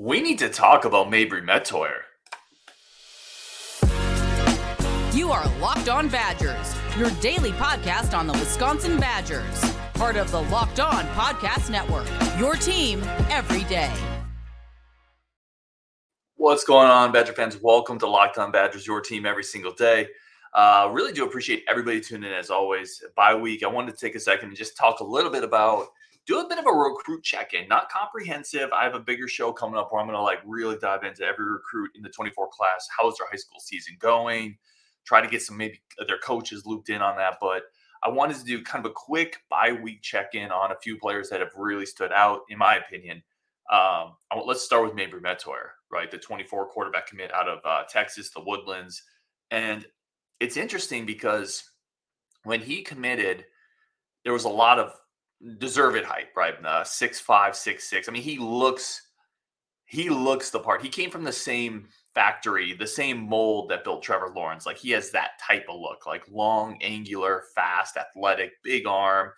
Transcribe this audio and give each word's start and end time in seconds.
We 0.00 0.20
need 0.20 0.38
to 0.38 0.48
talk 0.48 0.84
about 0.84 1.10
Mabrey 1.10 1.42
Mettauer. 1.42 2.02
You 5.12 5.32
are 5.32 5.44
Locked 5.58 5.88
On 5.88 6.08
Badgers, 6.08 6.72
your 6.96 7.10
daily 7.20 7.50
podcast 7.50 8.16
on 8.16 8.28
the 8.28 8.32
Wisconsin 8.34 9.00
Badgers. 9.00 9.74
Part 9.94 10.14
of 10.14 10.30
the 10.30 10.40
Locked 10.42 10.78
On 10.78 11.04
Podcast 11.06 11.68
Network, 11.70 12.06
your 12.38 12.54
team 12.54 13.02
every 13.28 13.64
day. 13.64 13.92
What's 16.36 16.62
going 16.62 16.86
on, 16.86 17.10
Badger 17.10 17.32
fans? 17.32 17.58
Welcome 17.60 17.98
to 17.98 18.06
Locked 18.06 18.38
On 18.38 18.52
Badgers, 18.52 18.86
your 18.86 19.00
team 19.00 19.26
every 19.26 19.42
single 19.42 19.72
day. 19.72 20.06
Uh, 20.54 20.88
really 20.92 21.12
do 21.12 21.26
appreciate 21.26 21.64
everybody 21.68 22.00
tuning 22.00 22.30
in 22.30 22.36
as 22.36 22.50
always. 22.50 23.02
By 23.16 23.34
week, 23.34 23.64
I 23.64 23.66
wanted 23.66 23.96
to 23.96 23.98
take 23.98 24.14
a 24.14 24.20
second 24.20 24.50
and 24.50 24.56
just 24.56 24.76
talk 24.76 25.00
a 25.00 25.04
little 25.04 25.32
bit 25.32 25.42
about 25.42 25.88
do 26.28 26.40
a 26.40 26.48
bit 26.48 26.58
of 26.58 26.66
a 26.66 26.70
recruit 26.70 27.24
check-in, 27.24 27.66
not 27.68 27.88
comprehensive. 27.88 28.70
I 28.70 28.84
have 28.84 28.94
a 28.94 29.00
bigger 29.00 29.26
show 29.26 29.50
coming 29.50 29.78
up 29.78 29.88
where 29.90 30.00
I'm 30.00 30.06
going 30.06 30.18
to 30.18 30.22
like 30.22 30.40
really 30.44 30.76
dive 30.76 31.02
into 31.02 31.24
every 31.24 31.46
recruit 31.46 31.90
in 31.94 32.02
the 32.02 32.10
24 32.10 32.50
class. 32.52 32.86
How's 32.96 33.16
their 33.16 33.26
high 33.30 33.38
school 33.38 33.60
season 33.60 33.96
going? 33.98 34.58
Try 35.06 35.22
to 35.22 35.28
get 35.28 35.40
some 35.40 35.56
maybe 35.56 35.80
their 36.06 36.18
coaches 36.18 36.66
looped 36.66 36.90
in 36.90 37.00
on 37.00 37.16
that, 37.16 37.38
but 37.40 37.62
I 38.04 38.10
wanted 38.10 38.36
to 38.36 38.44
do 38.44 38.62
kind 38.62 38.84
of 38.84 38.90
a 38.90 38.94
quick 38.94 39.38
bi-week 39.48 40.02
check-in 40.02 40.52
on 40.52 40.70
a 40.70 40.76
few 40.82 40.98
players 40.98 41.30
that 41.30 41.40
have 41.40 41.52
really 41.56 41.86
stood 41.86 42.12
out, 42.12 42.42
in 42.50 42.58
my 42.58 42.76
opinion. 42.76 43.22
Um, 43.72 44.12
let's 44.46 44.62
start 44.62 44.84
with 44.84 44.92
Mabrey 44.92 45.22
Mettauer, 45.22 45.70
right? 45.90 46.10
The 46.10 46.18
24 46.18 46.68
quarterback 46.68 47.06
commit 47.06 47.32
out 47.34 47.48
of 47.48 47.60
uh, 47.64 47.84
Texas, 47.88 48.30
the 48.30 48.44
Woodlands, 48.44 49.02
and 49.50 49.86
it's 50.40 50.58
interesting 50.58 51.06
because 51.06 51.70
when 52.44 52.60
he 52.60 52.82
committed, 52.82 53.46
there 54.24 54.32
was 54.34 54.44
a 54.44 54.50
lot 54.50 54.78
of 54.78 54.92
deserved 55.58 56.04
hype, 56.04 56.36
right? 56.36 56.54
Uh, 56.64 56.84
six 56.84 57.20
five, 57.20 57.56
six 57.56 57.88
six. 57.88 58.08
I 58.08 58.12
mean, 58.12 58.22
he 58.22 58.38
looks 58.38 59.02
he 59.86 60.10
looks 60.10 60.50
the 60.50 60.60
part. 60.60 60.82
He 60.82 60.88
came 60.88 61.10
from 61.10 61.24
the 61.24 61.32
same 61.32 61.88
factory, 62.14 62.74
the 62.74 62.86
same 62.86 63.28
mold 63.28 63.70
that 63.70 63.84
built 63.84 64.02
Trevor 64.02 64.30
Lawrence. 64.34 64.66
Like 64.66 64.76
he 64.76 64.90
has 64.90 65.10
that 65.12 65.32
type 65.40 65.64
of 65.68 65.80
look, 65.80 66.06
like 66.06 66.24
long, 66.30 66.78
angular, 66.82 67.44
fast, 67.54 67.96
athletic, 67.96 68.52
big 68.62 68.86
arm, 68.86 69.30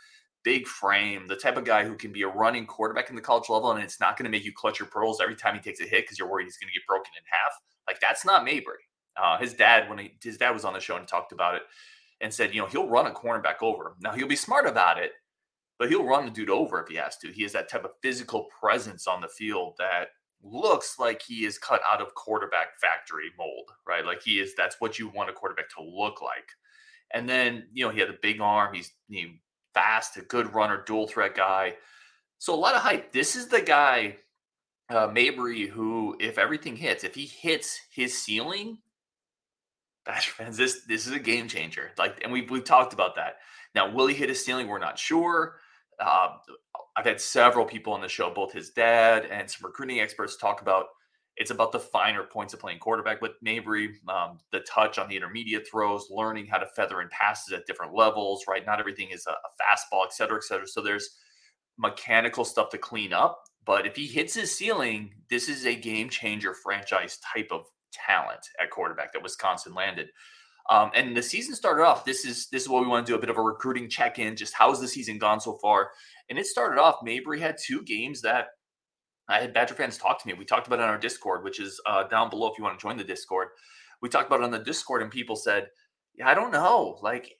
big 0.42 0.66
frame, 0.66 1.26
the 1.28 1.36
type 1.36 1.56
of 1.56 1.64
guy 1.64 1.84
who 1.84 1.94
can 1.94 2.12
be 2.12 2.22
a 2.22 2.28
running 2.28 2.66
quarterback 2.66 3.10
in 3.10 3.16
the 3.16 3.22
college 3.22 3.48
level, 3.48 3.70
and 3.70 3.82
it's 3.82 4.00
not 4.00 4.16
going 4.16 4.24
to 4.24 4.30
make 4.30 4.44
you 4.44 4.52
clutch 4.52 4.78
your 4.78 4.88
pearls 4.88 5.20
every 5.20 5.36
time 5.36 5.54
he 5.54 5.60
takes 5.60 5.80
a 5.80 5.84
hit 5.84 6.04
because 6.04 6.18
you're 6.18 6.30
worried 6.30 6.44
he's 6.44 6.56
going 6.56 6.72
to 6.72 6.78
get 6.78 6.86
broken 6.86 7.12
in 7.16 7.22
half. 7.30 7.52
Like 7.86 8.00
that's 8.00 8.24
not 8.24 8.46
Mabrey. 8.46 8.82
Uh, 9.16 9.38
his 9.38 9.54
dad, 9.54 9.88
when 9.88 9.98
he, 9.98 10.14
his 10.22 10.38
dad 10.38 10.50
was 10.50 10.64
on 10.64 10.72
the 10.72 10.80
show 10.80 10.96
and 10.96 11.06
talked 11.06 11.32
about 11.32 11.54
it, 11.54 11.62
and 12.20 12.32
said, 12.32 12.54
you 12.54 12.60
know, 12.60 12.66
he'll 12.66 12.88
run 12.88 13.06
a 13.06 13.10
cornerback 13.10 13.62
over. 13.62 13.96
Now 14.00 14.12
he'll 14.12 14.28
be 14.28 14.36
smart 14.36 14.66
about 14.66 14.98
it, 14.98 15.12
but 15.80 15.88
he'll 15.88 16.04
run 16.04 16.26
the 16.26 16.30
dude 16.30 16.50
over 16.50 16.78
if 16.78 16.88
he 16.88 16.96
has 16.96 17.16
to. 17.16 17.32
He 17.32 17.42
has 17.42 17.52
that 17.54 17.70
type 17.70 17.86
of 17.86 17.92
physical 18.02 18.48
presence 18.60 19.06
on 19.06 19.22
the 19.22 19.28
field 19.28 19.76
that 19.78 20.08
looks 20.42 20.98
like 20.98 21.22
he 21.22 21.46
is 21.46 21.56
cut 21.56 21.80
out 21.90 22.02
of 22.02 22.14
quarterback 22.14 22.78
factory 22.78 23.30
mold, 23.38 23.70
right? 23.86 24.04
Like 24.04 24.22
he 24.22 24.40
is, 24.40 24.54
that's 24.54 24.76
what 24.78 24.98
you 24.98 25.08
want 25.08 25.30
a 25.30 25.32
quarterback 25.32 25.70
to 25.70 25.82
look 25.82 26.20
like. 26.20 26.50
And 27.14 27.26
then, 27.26 27.64
you 27.72 27.82
know, 27.82 27.90
he 27.90 27.98
had 27.98 28.10
a 28.10 28.18
big 28.20 28.42
arm. 28.42 28.74
He's 28.74 28.92
he, 29.08 29.40
fast, 29.72 30.18
a 30.18 30.20
good 30.20 30.52
runner, 30.54 30.84
dual 30.86 31.08
threat 31.08 31.34
guy. 31.34 31.76
So 32.36 32.54
a 32.54 32.56
lot 32.56 32.74
of 32.74 32.82
hype. 32.82 33.12
This 33.12 33.34
is 33.34 33.48
the 33.48 33.62
guy, 33.62 34.16
uh, 34.90 35.08
Mabrey, 35.08 35.66
who, 35.66 36.14
if 36.20 36.36
everything 36.36 36.76
hits, 36.76 37.04
if 37.04 37.14
he 37.14 37.24
hits 37.24 37.80
his 37.90 38.16
ceiling, 38.18 38.76
Badger 40.04 40.30
fans, 40.36 40.58
this 40.58 40.82
this 40.82 41.06
is 41.06 41.14
a 41.14 41.18
game 41.18 41.48
changer. 41.48 41.92
Like, 41.96 42.20
and 42.22 42.30
we've 42.30 42.50
we've 42.50 42.64
talked 42.64 42.92
about 42.92 43.16
that. 43.16 43.36
Now, 43.74 43.90
will 43.90 44.08
he 44.08 44.14
hit 44.14 44.28
his 44.28 44.44
ceiling? 44.44 44.68
We're 44.68 44.78
not 44.78 44.98
sure. 44.98 45.56
Uh, 46.00 46.36
I've 46.96 47.04
had 47.04 47.20
several 47.20 47.64
people 47.64 47.92
on 47.92 48.00
the 48.00 48.08
show, 48.08 48.30
both 48.30 48.52
his 48.52 48.70
dad 48.70 49.26
and 49.26 49.50
some 49.50 49.66
recruiting 49.66 50.00
experts, 50.00 50.36
talk 50.36 50.62
about 50.62 50.86
it's 51.36 51.52
about 51.52 51.72
the 51.72 51.80
finer 51.80 52.24
points 52.24 52.52
of 52.52 52.60
playing 52.60 52.80
quarterback 52.80 53.22
with 53.22 53.32
Mabrey, 53.42 53.92
um, 54.08 54.38
the 54.52 54.60
touch 54.60 54.98
on 54.98 55.08
the 55.08 55.16
intermediate 55.16 55.66
throws, 55.70 56.08
learning 56.10 56.46
how 56.46 56.58
to 56.58 56.66
feather 56.66 57.00
in 57.00 57.08
passes 57.08 57.54
at 57.54 57.66
different 57.66 57.94
levels, 57.94 58.44
right? 58.46 58.66
Not 58.66 58.80
everything 58.80 59.08
is 59.10 59.26
a, 59.26 59.30
a 59.30 59.34
fastball, 59.34 60.04
et 60.04 60.12
cetera, 60.12 60.36
et 60.36 60.44
cetera. 60.44 60.66
So 60.66 60.82
there's 60.82 61.16
mechanical 61.78 62.44
stuff 62.44 62.68
to 62.70 62.78
clean 62.78 63.12
up. 63.14 63.42
But 63.64 63.86
if 63.86 63.96
he 63.96 64.06
hits 64.06 64.34
his 64.34 64.54
ceiling, 64.54 65.14
this 65.30 65.48
is 65.48 65.64
a 65.64 65.74
game 65.74 66.10
changer 66.10 66.52
franchise 66.52 67.18
type 67.34 67.48
of 67.50 67.64
talent 67.92 68.46
at 68.60 68.70
quarterback 68.70 69.12
that 69.12 69.22
Wisconsin 69.22 69.72
landed. 69.72 70.08
Um, 70.68 70.90
and 70.94 71.16
the 71.16 71.22
season 71.22 71.54
started 71.54 71.84
off. 71.84 72.04
This 72.04 72.24
is 72.24 72.48
this 72.48 72.62
is 72.62 72.68
what 72.68 72.82
we 72.82 72.88
want 72.88 73.06
to 73.06 73.12
do 73.12 73.16
a 73.16 73.20
bit 73.20 73.30
of 73.30 73.38
a 73.38 73.42
recruiting 73.42 73.88
check 73.88 74.18
in. 74.18 74.36
Just 74.36 74.54
how's 74.54 74.80
the 74.80 74.88
season 74.88 75.18
gone 75.18 75.40
so 75.40 75.58
far? 75.60 75.90
And 76.28 76.38
it 76.38 76.46
started 76.46 76.80
off. 76.80 76.96
Mabrey 77.04 77.40
had 77.40 77.56
two 77.58 77.82
games 77.82 78.20
that 78.22 78.48
I 79.28 79.40
had 79.40 79.54
Badger 79.54 79.74
fans 79.74 79.96
talk 79.96 80.20
to 80.20 80.26
me. 80.26 80.34
We 80.34 80.44
talked 80.44 80.66
about 80.66 80.80
it 80.80 80.82
on 80.82 80.88
our 80.88 80.98
Discord, 80.98 81.44
which 81.44 81.60
is 81.60 81.80
uh, 81.86 82.04
down 82.04 82.30
below 82.30 82.50
if 82.50 82.58
you 82.58 82.64
want 82.64 82.78
to 82.78 82.82
join 82.82 82.96
the 82.96 83.04
Discord. 83.04 83.48
We 84.02 84.08
talked 84.08 84.26
about 84.26 84.40
it 84.40 84.44
on 84.44 84.50
the 84.50 84.58
Discord, 84.58 85.02
and 85.02 85.10
people 85.10 85.36
said, 85.36 85.68
"Yeah, 86.14 86.28
I 86.28 86.34
don't 86.34 86.52
know. 86.52 86.98
Like, 87.02 87.32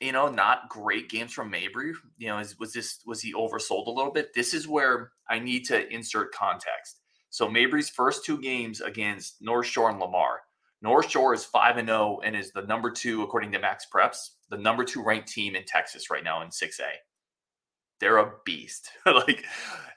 you 0.00 0.12
know, 0.12 0.28
not 0.28 0.68
great 0.68 1.08
games 1.08 1.32
from 1.32 1.52
Mabrey. 1.52 1.92
You 2.18 2.28
know, 2.28 2.38
is, 2.38 2.58
was 2.58 2.72
this 2.72 3.00
was 3.06 3.20
he 3.20 3.34
oversold 3.34 3.86
a 3.86 3.90
little 3.90 4.12
bit? 4.12 4.34
This 4.34 4.54
is 4.54 4.66
where 4.68 5.12
I 5.28 5.38
need 5.38 5.64
to 5.66 5.88
insert 5.92 6.32
context. 6.32 7.00
So 7.30 7.48
Mabrey's 7.48 7.90
first 7.90 8.24
two 8.24 8.40
games 8.40 8.80
against 8.80 9.42
North 9.42 9.66
Shore 9.66 9.90
and 9.90 10.00
Lamar. 10.00 10.40
North 10.82 11.10
Shore 11.10 11.34
is 11.34 11.44
5 11.44 11.78
and 11.78 11.88
0 11.88 12.20
and 12.24 12.36
is 12.36 12.52
the 12.52 12.62
number 12.62 12.90
2 12.90 13.22
according 13.22 13.52
to 13.52 13.58
Max 13.58 13.86
Preps, 13.92 14.30
the 14.50 14.58
number 14.58 14.84
2 14.84 15.02
ranked 15.02 15.28
team 15.28 15.56
in 15.56 15.64
Texas 15.64 16.10
right 16.10 16.24
now 16.24 16.42
in 16.42 16.48
6A. 16.48 16.90
They're 17.98 18.18
a 18.18 18.32
beast. 18.44 18.90
like 19.06 19.44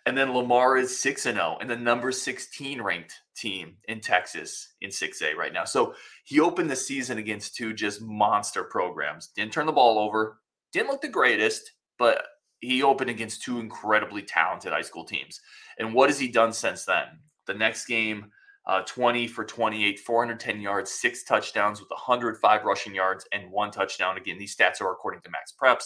and 0.05 0.17
then 0.17 0.33
Lamar 0.33 0.77
is 0.77 0.99
6 1.01 1.25
and 1.25 1.35
0 1.35 1.57
and 1.59 1.69
the 1.69 1.75
number 1.75 2.11
16 2.11 2.81
ranked 2.81 3.13
team 3.35 3.75
in 3.87 3.99
Texas 3.99 4.73
in 4.81 4.89
6A 4.89 5.35
right 5.35 5.53
now. 5.53 5.65
So 5.65 5.95
he 6.23 6.39
opened 6.39 6.69
the 6.69 6.75
season 6.75 7.17
against 7.17 7.55
two 7.55 7.73
just 7.73 8.01
monster 8.01 8.63
programs. 8.63 9.27
Didn't 9.35 9.53
turn 9.53 9.65
the 9.65 9.71
ball 9.71 9.99
over, 9.99 10.39
didn't 10.71 10.89
look 10.89 11.01
the 11.01 11.09
greatest, 11.09 11.73
but 11.97 12.23
he 12.61 12.83
opened 12.83 13.09
against 13.09 13.41
two 13.41 13.59
incredibly 13.59 14.21
talented 14.21 14.71
high 14.71 14.81
school 14.81 15.03
teams. 15.03 15.39
And 15.77 15.93
what 15.93 16.09
has 16.09 16.19
he 16.19 16.27
done 16.27 16.53
since 16.53 16.85
then? 16.85 17.05
The 17.47 17.53
next 17.53 17.85
game 17.85 18.31
uh, 18.69 18.83
20 18.83 19.25
for 19.25 19.43
28, 19.43 19.99
410 19.99 20.61
yards, 20.61 20.91
six 20.91 21.23
touchdowns 21.23 21.79
with 21.79 21.89
105 21.89 22.63
rushing 22.65 22.93
yards 22.93 23.25
and 23.31 23.51
one 23.51 23.71
touchdown. 23.71 24.15
Again, 24.15 24.37
these 24.37 24.55
stats 24.55 24.79
are 24.79 24.91
according 24.91 25.21
to 25.21 25.31
Max 25.31 25.51
Preps. 25.59 25.85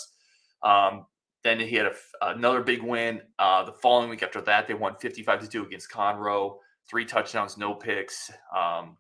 Um, 0.68 1.06
then 1.46 1.62
he 1.62 1.78
had 1.78 1.86
a, 1.86 1.94
another 2.22 2.62
big 2.62 2.84
win. 2.84 3.22
Uh, 3.40 3.64
the 3.64 3.72
following 3.72 4.10
week 4.10 4.22
after 4.22 4.42
that, 4.42 4.68
they 4.68 4.74
won 4.74 4.96
55 5.00 5.44
to 5.44 5.48
2 5.48 5.64
against 5.64 5.90
Conroe, 5.90 6.58
three 6.90 7.06
touchdowns, 7.06 7.58
no 7.58 7.74
picks. 7.74 8.30
Um, 8.54 8.98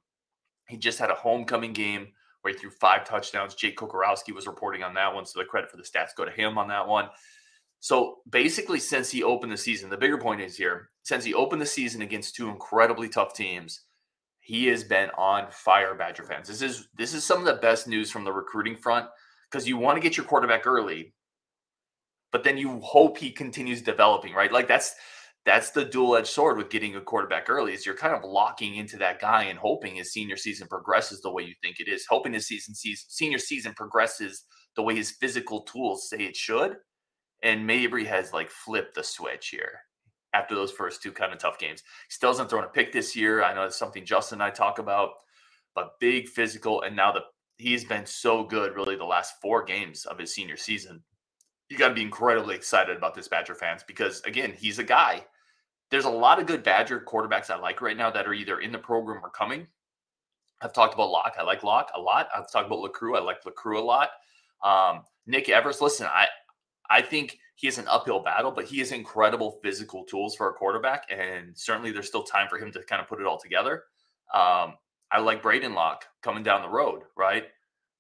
he 0.70 0.78
just 0.78 0.98
had 0.98 1.10
a 1.10 1.16
homecoming 1.16 1.74
game 1.74 2.08
where 2.42 2.54
he 2.54 2.60
threw 2.60 2.70
five 2.70 3.04
touchdowns. 3.04 3.54
Jake 3.54 3.76
Kocorowski 3.76 4.34
was 4.34 4.48
reporting 4.48 4.84
on 4.84 4.94
that 4.94 5.14
one, 5.14 5.26
so 5.26 5.40
the 5.40 5.46
credit 5.46 5.70
for 5.70 5.76
the 5.76 5.84
stats 5.84 6.16
go 6.16 6.24
to 6.24 6.32
him 6.32 6.58
on 6.58 6.70
that 6.70 6.88
one. 6.88 7.10
So 7.84 8.20
basically, 8.30 8.80
since 8.80 9.12
he 9.12 9.24
opened 9.24 9.52
the 9.52 9.58
season, 9.58 9.90
the 9.90 9.98
bigger 9.98 10.18
point 10.18 10.40
is 10.40 10.56
here 10.56 10.90
since 11.04 11.26
he 11.26 11.34
opened 11.34 11.62
the 11.62 11.66
season 11.66 12.02
against 12.02 12.34
two 12.34 12.48
incredibly 12.48 13.10
tough 13.10 13.34
teams, 13.34 13.82
he 14.40 14.68
has 14.68 14.86
been 14.86 15.10
on 15.18 15.52
fire, 15.52 15.94
Badger 15.94 16.24
fans. 16.24 16.48
This 16.48 16.62
is 16.62 16.88
this 16.98 17.14
is 17.14 17.26
some 17.26 17.40
of 17.40 17.46
the 17.46 17.56
best 17.56 17.86
news 17.86 18.10
from 18.10 18.24
the 18.24 18.32
recruiting 18.32 18.78
front 18.78 19.08
because 19.52 19.68
you 19.68 19.76
want 19.76 19.98
to 19.98 20.02
get 20.02 20.16
your 20.16 20.26
quarterback 20.26 20.66
early, 20.66 21.14
but 22.32 22.46
then 22.46 22.58
you 22.58 22.80
hope 22.80 23.18
he 23.18 23.32
continues 23.32 23.82
developing, 23.82 24.34
right? 24.34 24.54
Like 24.54 24.70
that's 24.70 24.96
that's 25.46 25.72
the 25.72 25.84
dual-edged 25.84 26.28
sword 26.28 26.56
with 26.56 26.70
getting 26.70 26.96
a 26.96 27.02
quarterback 27.02 27.50
early 27.50 27.74
is 27.74 27.86
you're 27.86 27.98
kind 27.98 28.16
of 28.16 28.24
locking 28.24 28.76
into 28.76 28.96
that 28.96 29.20
guy 29.20 29.44
and 29.44 29.60
hoping 29.60 29.96
his 29.96 30.14
senior 30.14 30.38
season 30.38 30.70
progresses 30.70 31.20
the 31.20 31.34
way 31.34 31.44
you 31.44 31.54
think 31.62 31.82
it 31.82 31.90
is 31.90 32.06
hoping 32.10 32.32
his 32.32 32.48
season, 32.48 32.74
season 32.74 33.06
senior 33.10 33.38
season 33.38 33.74
progresses 33.74 34.46
the 34.78 34.82
way 34.82 34.96
his 34.96 35.12
physical 35.12 35.64
tools 35.64 36.08
say 36.10 36.20
it 36.20 36.38
should 36.38 36.78
and 37.44 37.70
Mabrey 37.70 38.06
has 38.08 38.34
like 38.34 38.50
flipped 38.50 38.96
the 38.96 39.04
switch 39.04 39.50
here 39.50 39.82
after 40.34 40.56
those 40.56 40.72
first 40.72 41.04
two 41.04 41.12
kind 41.12 41.32
of 41.32 41.38
tough 41.38 41.60
games. 41.60 41.84
Still 42.10 42.32
hasn't 42.32 42.50
thrown 42.50 42.64
a 42.64 42.68
pick 42.68 42.92
this 42.92 43.16
year. 43.16 43.44
I 43.44 43.54
know 43.54 43.64
it's 43.64 43.78
something 43.78 44.06
Justin 44.06 44.38
and 44.38 44.44
I 44.44 44.50
talk 44.50 44.80
about, 44.80 45.12
but 45.76 46.00
big 46.00 46.28
physical. 46.28 46.82
And 46.82 46.96
now 46.96 47.12
the 47.12 47.22
he's 47.58 47.86
been 47.86 48.06
so 48.06 48.44
good 48.44 48.76
really 48.76 48.96
the 48.96 49.04
last 49.06 49.36
four 49.42 49.64
games 49.64 50.06
of 50.06 50.18
his 50.18 50.34
senior 50.34 50.58
season. 50.58 51.04
You 51.70 51.78
got 51.78 51.90
to 51.90 51.94
be 51.94 52.02
incredibly 52.02 52.56
excited 52.56 52.98
about 52.98 53.14
this 53.14 53.28
Badger 53.28 53.56
fans 53.56 53.84
because 53.88 54.22
again, 54.22 54.54
he's 54.58 54.80
a 54.80 54.84
guy. 54.84 55.26
There's 55.92 56.06
a 56.06 56.10
lot 56.10 56.40
of 56.40 56.48
good 56.48 56.64
Badger 56.64 57.04
quarterbacks 57.08 57.52
I 57.52 57.58
like 57.58 57.82
right 57.82 57.98
now 57.98 58.10
that 58.10 58.26
are 58.26 58.34
either 58.34 58.60
in 58.60 58.72
the 58.72 58.80
program 58.80 59.24
or 59.24 59.30
coming. 59.30 59.68
I've 60.62 60.74
talked 60.74 60.94
about 60.94 61.12
Locke. 61.12 61.36
I 61.38 61.44
like 61.44 61.62
Locke 61.62 61.92
a 61.96 62.00
lot. 62.00 62.30
I've 62.36 62.50
talked 62.50 62.68
about 62.68 62.80
LaCrue. 62.80 63.18
I 63.18 63.22
like 63.22 63.44
LaCrue 63.44 63.80
a 63.80 63.84
lot. 63.84 64.10
Um, 64.64 65.04
Nick 65.28 65.50
Evers, 65.50 65.82
listen, 65.82 66.08
I 66.08 66.28
I 66.98 67.02
think 67.02 67.28
he 67.56 67.68
is 67.68 67.78
an 67.80 67.88
uphill 67.88 68.22
battle, 68.24 68.52
but 68.52 68.66
he 68.66 68.78
has 68.80 68.92
incredible 68.92 69.60
physical 69.64 70.04
tools 70.06 70.36
for 70.36 70.48
a 70.50 70.54
quarterback, 70.54 71.02
and 71.10 71.58
certainly 71.58 71.92
there's 71.92 72.08
still 72.08 72.24
time 72.24 72.48
for 72.50 72.58
him 72.58 72.72
to 72.74 72.84
kind 72.90 73.02
of 73.02 73.08
put 73.08 73.22
it 73.22 73.28
all 73.28 73.40
together. 73.40 73.74
Um, 74.34 74.68
I 75.12 75.20
like 75.20 75.44
Braedyn 75.44 75.74
Locke 75.76 76.06
coming 76.22 76.44
down 76.44 76.62
the 76.62 76.70
road, 76.70 77.02
right? 77.16 77.46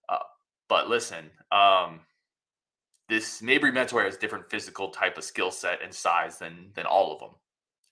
Uh, 0.09 0.25
but 0.67 0.89
listen, 0.89 1.23
um, 1.51 2.01
this 3.09 3.41
Mabrey 3.41 3.71
Mettauer 3.71 4.05
has 4.05 4.17
different 4.17 4.49
physical 4.49 4.89
type 4.89 5.17
of 5.17 5.23
skill 5.23 5.51
set 5.51 5.81
and 5.83 5.93
size 5.93 6.39
than 6.39 6.71
than 6.75 6.85
all 6.85 7.13
of 7.13 7.19
them, 7.19 7.35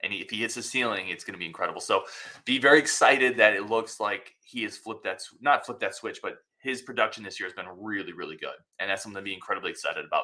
And 0.03 0.13
if 0.13 0.29
he 0.29 0.37
hits 0.41 0.55
the 0.55 0.63
ceiling, 0.63 1.09
it's 1.09 1.23
going 1.23 1.33
to 1.33 1.39
be 1.39 1.45
incredible. 1.45 1.81
So 1.81 2.03
be 2.45 2.59
very 2.59 2.79
excited 2.79 3.37
that 3.37 3.53
it 3.53 3.69
looks 3.69 3.99
like 3.99 4.35
he 4.43 4.63
has 4.63 4.77
flipped 4.77 5.03
that, 5.03 5.21
not 5.41 5.65
flipped 5.65 5.81
that 5.81 5.95
switch, 5.95 6.19
but 6.21 6.37
his 6.59 6.81
production 6.81 7.23
this 7.23 7.39
year 7.39 7.47
has 7.47 7.53
been 7.55 7.67
really, 7.77 8.13
really 8.13 8.37
good. 8.37 8.55
And 8.79 8.89
that's 8.89 9.03
something 9.03 9.19
to 9.19 9.23
be 9.23 9.33
incredibly 9.33 9.71
excited 9.71 10.05
about. 10.05 10.23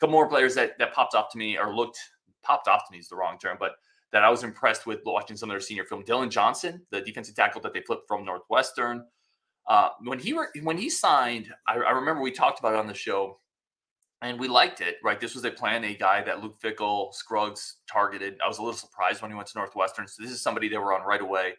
Couple 0.00 0.12
more 0.12 0.28
players 0.28 0.54
that, 0.54 0.78
that 0.78 0.94
popped 0.94 1.14
off 1.14 1.30
to 1.32 1.38
me 1.38 1.58
or 1.58 1.74
looked, 1.74 1.98
popped 2.42 2.68
off 2.68 2.86
to 2.86 2.92
me 2.92 2.98
is 2.98 3.08
the 3.08 3.16
wrong 3.16 3.38
term, 3.38 3.56
but 3.58 3.72
that 4.12 4.24
I 4.24 4.30
was 4.30 4.44
impressed 4.44 4.86
with 4.86 5.00
watching 5.04 5.36
some 5.36 5.50
of 5.50 5.52
their 5.52 5.60
senior 5.60 5.84
film. 5.84 6.02
Dylan 6.02 6.30
Johnson, 6.30 6.82
the 6.90 7.00
defensive 7.00 7.34
tackle 7.34 7.60
that 7.62 7.74
they 7.74 7.80
flipped 7.80 8.08
from 8.08 8.24
Northwestern. 8.24 9.04
Uh, 9.66 9.90
when 10.02 10.18
he 10.18 10.32
were, 10.32 10.48
when 10.62 10.78
he 10.78 10.88
signed, 10.88 11.52
I, 11.66 11.74
I 11.74 11.90
remember 11.90 12.22
we 12.22 12.30
talked 12.30 12.58
about 12.58 12.72
it 12.72 12.78
on 12.78 12.86
the 12.86 12.94
show 12.94 13.38
and 14.22 14.40
we 14.40 14.48
liked 14.48 14.80
it, 14.80 14.96
right? 15.04 15.20
This 15.20 15.34
was 15.34 15.44
a 15.44 15.50
plan 15.50 15.84
A 15.84 15.94
guy 15.94 16.22
that 16.22 16.42
Luke 16.42 16.56
Fickell, 16.60 17.14
Scruggs 17.14 17.76
targeted. 17.90 18.36
I 18.44 18.48
was 18.48 18.58
a 18.58 18.62
little 18.62 18.76
surprised 18.76 19.22
when 19.22 19.30
he 19.30 19.36
went 19.36 19.48
to 19.48 19.58
Northwestern. 19.58 20.08
So 20.08 20.22
this 20.22 20.32
is 20.32 20.40
somebody 20.40 20.68
they 20.68 20.78
were 20.78 20.92
on 20.92 21.06
right 21.06 21.20
away. 21.20 21.54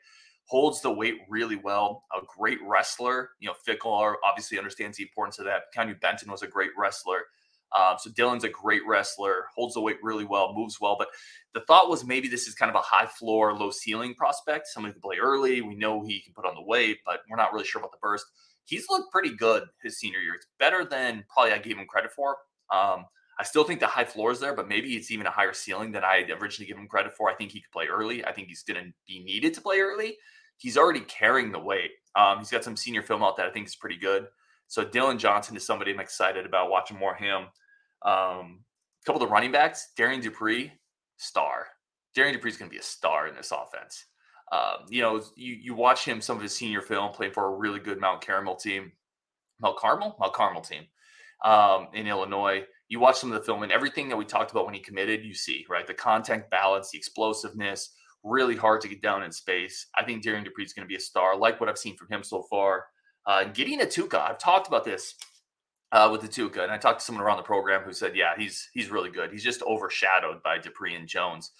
Holds 0.46 0.82
the 0.82 0.92
weight 0.92 1.20
really 1.30 1.56
well. 1.56 2.04
A 2.14 2.20
great 2.38 2.58
wrestler. 2.68 3.30
You 3.40 3.50
know, 3.50 3.54
Fickell 3.68 4.16
obviously 4.26 4.58
understands 4.58 4.98
the 4.98 5.04
importance 5.04 5.40
of 5.40 5.46
that. 5.46 5.64
Keanu 5.76 6.00
Benton 6.02 6.32
was 6.32 6.42
a 6.42 6.48
great 6.48 6.72
wrestler. 6.78 7.20
Um, 7.78 7.98
so 8.00 8.10
Dylan's 8.10 8.44
a 8.44 8.50
great 8.50 8.82
wrestler, 8.88 9.46
holds 9.56 9.76
the 9.76 9.82
weight 9.82 9.98
really 10.02 10.26
well, 10.26 10.54
moves 10.54 10.80
well. 10.82 10.96
But 10.98 11.10
the 11.54 11.62
thought 11.62 11.90
was 11.90 12.04
maybe 12.04 12.28
this 12.28 12.48
is 12.48 12.56
kind 12.56 12.70
of 12.70 12.76
a 12.76 12.84
high 12.84 13.06
floor, 13.06 13.54
low 13.54 13.72
ceiling 13.72 14.16
prospect. 14.16 14.68
Somebody 14.68 14.92
who 14.92 15.00
can 15.00 15.10
play 15.10 15.18
early. 15.18 15.62
We 15.62 15.76
know 15.76 16.04
he 16.04 16.22
can 16.22 16.34
put 16.34 16.46
on 16.46 16.56
the 16.56 16.64
weight, 16.64 16.98
but 17.06 17.20
we're 17.30 17.38
not 17.38 17.54
really 17.54 17.66
sure 17.66 17.80
about 17.80 17.92
the 17.92 17.98
burst. 18.02 18.26
He's 18.66 18.86
looked 18.90 19.12
pretty 19.12 19.36
good 19.36 19.64
his 19.82 20.00
senior 20.00 20.20
year. 20.20 20.36
It's 20.36 20.48
better 20.60 20.86
than 20.86 21.26
probably 21.34 21.54
I 21.54 21.58
gave 21.58 21.78
him 21.78 21.88
credit 21.88 22.12
for. 22.12 22.38
Um, 22.72 23.06
I 23.40 23.44
still 23.44 23.64
think 23.64 23.80
the 23.80 23.88
high 23.88 24.06
floor 24.06 24.32
is 24.32 24.40
there, 24.40 24.54
but 24.54 24.68
maybe 24.68 24.96
it's 24.96 25.12
even 25.12 25.26
a 25.26 25.32
higher 25.32 25.54
ceiling 25.54 25.92
than 25.92 26.04
I 26.04 26.26
originally 26.42 26.68
give 26.68 26.78
him 26.78 26.88
credit 26.88 27.16
for. 27.16 27.30
I 27.30 27.36
think 27.36 27.52
he 27.52 27.62
could 27.62 27.72
play 27.72 27.88
early. 27.88 28.24
I 28.26 28.34
think 28.34 28.50
he's 28.50 28.64
going 28.64 28.84
to 28.84 28.92
be 29.08 29.24
needed 29.24 29.54
to 29.54 29.62
play 29.62 29.80
early. 29.80 30.18
He's 30.58 30.78
already 30.78 31.00
carrying 31.02 31.52
the 31.52 31.60
weight. 31.60 31.92
Um, 32.16 32.40
he's 32.40 32.52
got 32.52 32.66
some 32.66 32.76
senior 32.76 33.02
film 33.02 33.24
out 33.24 33.38
that 33.38 33.46
I 33.46 33.50
think 33.50 33.68
is 33.68 33.78
pretty 33.78 33.98
good. 33.98 34.28
So 34.70 34.86
Dylan 34.86 35.18
Johnson 35.18 35.58
is 35.58 35.66
somebody 35.66 35.92
I'm 35.92 36.00
excited 36.00 36.46
about 36.46 36.70
watching 36.70 36.98
more 36.98 37.16
him. 37.16 37.48
Um, 38.04 38.64
a 39.02 39.06
couple 39.06 39.22
of 39.22 39.28
the 39.28 39.34
running 39.34 39.52
backs, 39.52 39.90
Darrion 39.98 40.22
Dupree, 40.22 40.72
star. 41.18 41.66
Darrion 42.16 42.34
Dupree 42.34 42.52
is 42.52 42.58
going 42.58 42.70
to 42.70 42.74
be 42.74 42.80
a 42.80 42.84
star 42.84 43.28
in 43.28 43.36
this 43.36 43.52
offense. 43.52 44.06
Um, 44.52 44.86
you 44.90 45.02
know, 45.02 45.22
you 45.36 45.56
you 45.56 45.74
watch 45.74 46.06
him 46.06 46.22
some 46.22 46.38
of 46.38 46.44
his 46.44 46.56
senior 46.56 46.82
film 46.82 47.12
playing 47.12 47.34
for 47.34 47.46
a 47.46 47.58
really 47.58 47.80
good 47.80 48.00
Mount 48.00 48.26
Carmel 48.26 48.56
team, 48.56 48.92
Mount 49.60 49.78
Carmel, 49.78 50.16
Mount 50.20 50.34
Carmel 50.34 50.62
team 50.62 50.84
um, 51.44 51.88
in 51.94 52.08
Illinois. 52.08 52.64
You 52.90 53.00
watch 53.00 53.18
some 53.18 53.32
of 53.32 53.40
the 53.40 53.46
film 53.46 53.64
and 53.64 53.72
everything 53.72 54.08
that 54.10 54.18
we 54.18 54.26
talked 54.26 54.52
about 54.52 54.66
when 54.66 54.74
he 54.74 54.80
committed, 54.80 55.24
you 55.24 55.34
see, 55.34 55.66
right? 55.70 55.86
The 55.86 55.94
contact 55.94 56.50
balance, 56.50 56.92
the 56.92 56.98
explosiveness, 56.98 57.94
really 58.24 58.56
hard 58.56 58.82
to 58.82 58.88
get 58.88 59.02
down 59.02 59.24
in 59.24 59.32
space. 59.32 59.88
I 59.98 60.04
think 60.04 60.24
Darrion 60.24 60.44
Dupree 60.44 60.66
is 60.66 60.74
going 60.74 60.86
to 60.86 60.90
be 60.90 60.96
a 60.96 61.00
star, 61.00 61.38
like 61.38 61.60
what 61.60 61.70
I've 61.70 61.78
seen 61.78 61.98
from 61.98 62.08
him 62.10 62.24
so 62.24 62.44
far. 62.44 62.86
Uh, 63.26 63.46
Gideon 63.46 63.80
Ituka, 63.80 64.16
I've 64.16 64.40
talked 64.40 64.68
about 64.68 64.86
this 64.86 65.16
uh, 65.92 66.10
with 66.12 66.22
Ituka, 66.22 66.64
and 66.64 66.72
I 66.72 66.78
talked 66.78 67.00
to 67.00 67.06
someone 67.06 67.24
around 67.24 67.38
the 67.38 67.44
program 67.44 67.82
who 67.82 67.94
said, 67.94 68.16
yeah, 68.16 68.34
he's 68.38 68.70
he's 68.74 68.90
really 68.90 69.10
good. 69.10 69.32
He's 69.32 69.44
just 69.44 69.62
overshadowed 69.64 70.42
by 70.44 70.58
Dupree 70.58 70.96
and 70.96 71.08
Jones. 71.08 71.52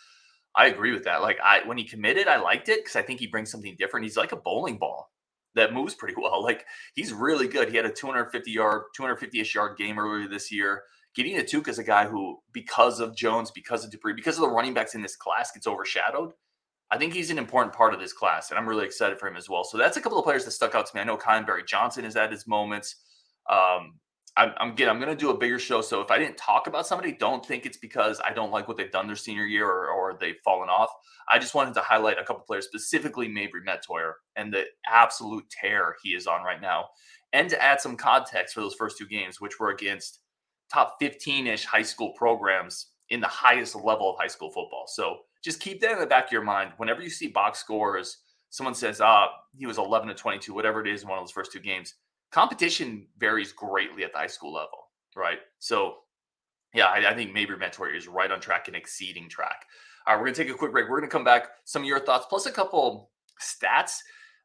I 0.56 0.68
agree 0.68 0.94
with 0.94 1.04
that. 1.04 1.22
Like 1.22 1.40
I 1.44 1.62
when 1.66 1.78
he 1.78 1.84
committed, 1.84 2.28
I 2.28 2.38
liked 2.38 2.70
it 2.70 2.80
because 2.80 2.96
I 2.96 3.02
think 3.02 3.20
he 3.20 3.28
brings 3.28 3.52
something 3.52 3.76
different. 3.78 4.06
He's 4.06 4.18
like 4.18 4.32
a 4.32 4.38
bowling 4.38 4.78
ball 4.78 5.12
that 5.56 5.74
moves 5.74 5.96
pretty 5.96 6.16
well. 6.22 6.44
Like 6.44 6.66
he's 6.96 7.14
really 7.14 7.48
good. 7.48 7.70
He 7.70 7.78
had 7.78 7.86
a 7.86 7.92
250 7.92 8.52
yard, 8.52 8.84
250ish 9.00 9.54
yard 9.54 9.78
game 9.78 10.00
earlier 10.00 10.28
this 10.28 10.52
year. 10.52 10.84
Gideon 11.16 11.44
Ituka 11.44 11.70
is 11.70 11.80
a 11.80 11.84
guy 11.84 12.08
who, 12.08 12.38
because 12.54 13.00
of 13.00 13.16
Jones, 13.16 13.52
because 13.52 13.84
of 13.84 13.92
Dupree, 13.92 14.14
because 14.14 14.36
of 14.36 14.42
the 14.42 14.50
running 14.50 14.76
backs 14.76 14.94
in 14.94 15.02
this 15.02 15.16
class, 15.16 15.52
gets 15.52 15.66
overshadowed. 15.66 16.34
I 16.92 16.98
think 16.98 17.14
he's 17.14 17.30
an 17.30 17.38
important 17.38 17.74
part 17.74 17.94
of 17.94 18.00
this 18.00 18.14
class, 18.14 18.50
and 18.50 18.58
I'm 18.58 18.68
really 18.68 18.86
excited 18.86 19.20
for 19.20 19.28
him 19.28 19.36
as 19.36 19.48
well. 19.48 19.64
So 19.64 19.78
that's 19.78 19.98
a 19.98 20.02
couple 20.02 20.18
of 20.18 20.26
players 20.26 20.46
that 20.46 20.52
stuck 20.52 20.74
out 20.74 20.88
to 20.88 20.96
me. 20.96 21.02
I 21.02 21.04
know 21.04 21.18
Kyan 21.18 21.46
Berry-Johnson 21.46 22.04
is 22.04 22.16
at 22.16 22.32
his 22.32 22.48
moments. 22.48 22.96
Um, 23.50 24.00
I'm, 24.38 24.54
I'm 24.58 24.70
I'm 24.70 25.00
going 25.00 25.08
to 25.10 25.16
do 25.16 25.32
a 25.32 25.38
bigger 25.38 25.60
show. 25.60 25.82
So 25.82 26.02
if 26.02 26.12
I 26.12 26.18
didn't 26.18 26.38
talk 26.38 26.68
about 26.68 26.88
somebody, 26.88 27.12
don't 27.12 27.46
think 27.46 27.66
it's 27.66 27.78
because 27.78 28.22
I 28.26 28.34
don't 28.34 28.52
like 28.52 28.68
what 28.68 28.78
they've 28.78 28.92
done 28.92 29.08
their 29.08 29.16
senior 29.16 29.46
year 29.46 29.68
or, 29.68 29.90
or 29.90 30.18
they've 30.20 30.40
fallen 30.44 30.70
off. 30.70 30.90
I 31.32 31.40
just 31.40 31.54
wanted 31.54 31.74
to 31.76 31.82
highlight 31.82 32.18
a 32.18 32.24
couple 32.24 32.44
players, 32.48 32.66
specifically 32.66 33.28
Mabrey 33.28 33.66
Mettauer 33.68 34.14
and 34.36 34.54
the 34.54 34.66
absolute 34.88 35.46
tear 35.50 35.96
he 36.04 36.12
is 36.12 36.26
on 36.26 36.44
right 36.44 36.62
now, 36.62 36.86
and 37.34 37.50
to 37.50 37.62
add 37.62 37.82
some 37.82 37.98
context 37.98 38.54
for 38.54 38.62
those 38.62 38.76
first 38.76 38.98
two 38.98 39.08
games, 39.08 39.40
which 39.40 39.60
were 39.60 39.70
against 39.70 40.20
top 40.72 40.98
15-ish 41.02 41.66
high 41.66 41.82
school 41.82 42.14
programs 42.16 42.88
in 43.10 43.20
the 43.20 43.28
highest 43.28 43.76
level 43.76 44.10
of 44.10 44.18
high 44.20 44.28
school 44.28 44.50
football. 44.50 44.86
So 44.88 45.20
just 45.44 45.60
keep 45.60 45.82
that 45.82 45.94
in 45.94 46.00
the 46.00 46.06
back 46.06 46.26
of 46.28 46.32
your 46.32 46.44
mind. 46.44 46.74
Whenever 46.78 47.02
you 47.02 47.10
see 47.10 47.28
box 47.28 47.60
scores, 47.60 48.18
someone 48.50 48.76
says, 48.76 49.02
"Ah, 49.02 49.30
he 49.58 49.66
was 49.66 49.78
11 49.78 50.10
to 50.10 50.14
22," 50.14 50.54
whatever 50.54 50.82
it 50.82 50.88
is 50.88 51.04
in 51.04 51.10
one 51.10 51.18
of 51.18 51.24
those 51.24 51.32
first 51.32 51.52
two 51.52 51.60
games 51.60 51.96
competition 52.32 53.08
varies 53.18 53.52
greatly 53.52 54.04
at 54.04 54.12
the 54.12 54.18
high 54.18 54.28
school 54.28 54.54
level, 54.54 54.90
right? 55.16 55.40
So, 55.60 55.98
yeah, 56.74 56.86
I, 56.86 57.12
I 57.12 57.16
think 57.16 57.34
maybe 57.34 57.54
Mettauer 57.54 57.96
is 57.96 58.08
right 58.08 58.32
on 58.32 58.40
track 58.40 58.68
and 58.68 58.76
exceeding 58.76 59.30
track. 59.30 59.66
All 60.06 60.14
right, 60.14 60.20
we're 60.20 60.28
going 60.28 60.36
to 60.36 60.44
take 60.44 60.54
a 60.54 60.58
quick 60.58 60.72
break. 60.72 60.88
We're 60.88 61.00
going 61.00 61.10
to 61.10 61.16
come 61.16 61.24
back, 61.24 61.50
some 61.66 61.82
of 61.82 61.88
your 61.88 62.00
thoughts, 62.00 62.26
plus 62.30 62.46
a 62.46 62.52
couple 62.52 63.12
stats 63.42 63.98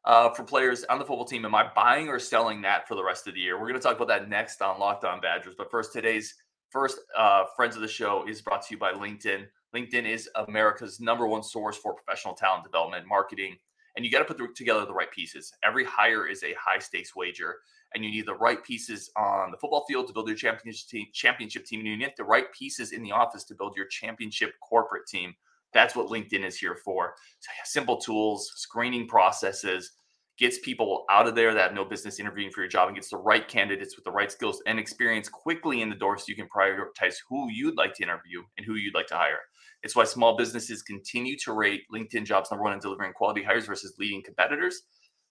uh, 0.05 0.29
for 0.31 0.43
players 0.43 0.83
on 0.85 0.99
the 0.99 1.05
football 1.05 1.25
team. 1.25 1.45
Am 1.45 1.55
I 1.55 1.69
buying 1.75 2.07
or 2.07 2.19
selling 2.19 2.61
that 2.61 2.87
for 2.87 2.95
the 2.95 3.03
rest 3.03 3.27
of 3.27 3.35
the 3.35 3.39
year? 3.39 3.59
We're 3.59 3.67
going 3.67 3.79
to 3.79 3.83
talk 3.83 3.95
about 3.95 4.07
that 4.07 4.29
next 4.29 4.61
on 4.61 4.79
Locked 4.79 5.05
On 5.05 5.21
Badgers. 5.21 5.55
But 5.57 5.71
first, 5.71 5.93
today's 5.93 6.33
first 6.75 6.99
uh, 7.17 7.45
Friends 7.55 7.77
of 7.77 7.81
the 7.81 7.87
Show 7.87 8.27
is 8.27 8.41
brought 8.41 8.61
to 8.63 8.73
you 8.73 8.77
by 8.77 8.91
LinkedIn. 8.91 9.45
LinkedIn 9.73 10.05
is 10.05 10.29
America's 10.49 10.99
number 10.99 11.25
one 11.25 11.41
source 11.41 11.77
for 11.77 11.93
professional 11.93 12.33
talent 12.33 12.65
development, 12.65 13.07
marketing, 13.07 13.55
and 13.95 14.03
you 14.03 14.11
got 14.11 14.19
to 14.19 14.25
put 14.25 14.37
the, 14.37 14.49
together 14.53 14.85
the 14.85 14.93
right 14.93 15.09
pieces. 15.09 15.53
Every 15.63 15.85
hire 15.85 16.27
is 16.27 16.43
a 16.43 16.53
high 16.59 16.79
stakes 16.79 17.15
wager 17.15 17.55
and 17.93 18.03
you 18.03 18.11
need 18.11 18.25
the 18.25 18.35
right 18.35 18.61
pieces 18.61 19.09
on 19.15 19.51
the 19.51 19.57
football 19.57 19.85
field 19.87 20.07
to 20.07 20.13
build 20.13 20.27
your 20.27 20.35
championship 20.35 20.89
team. 20.89 21.05
Championship 21.13 21.63
team, 21.63 21.79
and 21.79 21.87
you 21.87 21.95
need 21.95 22.11
the 22.17 22.25
right 22.25 22.51
pieces 22.51 22.91
in 22.91 23.03
the 23.03 23.11
office 23.13 23.45
to 23.45 23.55
build 23.55 23.77
your 23.77 23.85
championship 23.85 24.51
corporate 24.59 25.07
team. 25.07 25.33
That's 25.73 25.95
what 25.95 26.07
LinkedIn 26.07 26.43
is 26.43 26.57
here 26.57 26.77
for. 26.83 27.15
Simple 27.63 28.01
tools, 28.01 28.51
screening 28.57 29.07
processes, 29.07 29.93
gets 30.37 30.59
people 30.59 31.05
out 31.09 31.27
of 31.27 31.35
there 31.35 31.53
that 31.53 31.61
have 31.61 31.73
no 31.73 31.85
business 31.85 32.19
interviewing 32.19 32.51
for 32.51 32.61
your 32.61 32.69
job 32.69 32.87
and 32.87 32.95
gets 32.95 33.09
the 33.09 33.17
right 33.17 33.47
candidates 33.47 33.95
with 33.95 34.03
the 34.03 34.11
right 34.11 34.31
skills 34.31 34.61
and 34.67 34.77
experience 34.77 35.29
quickly 35.29 35.81
in 35.81 35.89
the 35.89 35.95
door 35.95 36.17
so 36.17 36.25
you 36.27 36.35
can 36.35 36.47
prioritize 36.47 37.15
who 37.29 37.49
you'd 37.49 37.77
like 37.77 37.93
to 37.93 38.03
interview 38.03 38.41
and 38.57 38.65
who 38.65 38.75
you'd 38.75 38.93
like 38.93 39.07
to 39.07 39.15
hire. 39.15 39.39
It's 39.83 39.95
why 39.95 40.03
small 40.03 40.35
businesses 40.35 40.81
continue 40.81 41.37
to 41.43 41.53
rate 41.53 41.83
LinkedIn 41.93 42.25
jobs 42.25 42.51
number 42.51 42.63
one 42.63 42.73
in 42.73 42.79
delivering 42.79 43.13
quality 43.13 43.43
hires 43.43 43.65
versus 43.65 43.95
leading 43.97 44.23
competitors. 44.23 44.83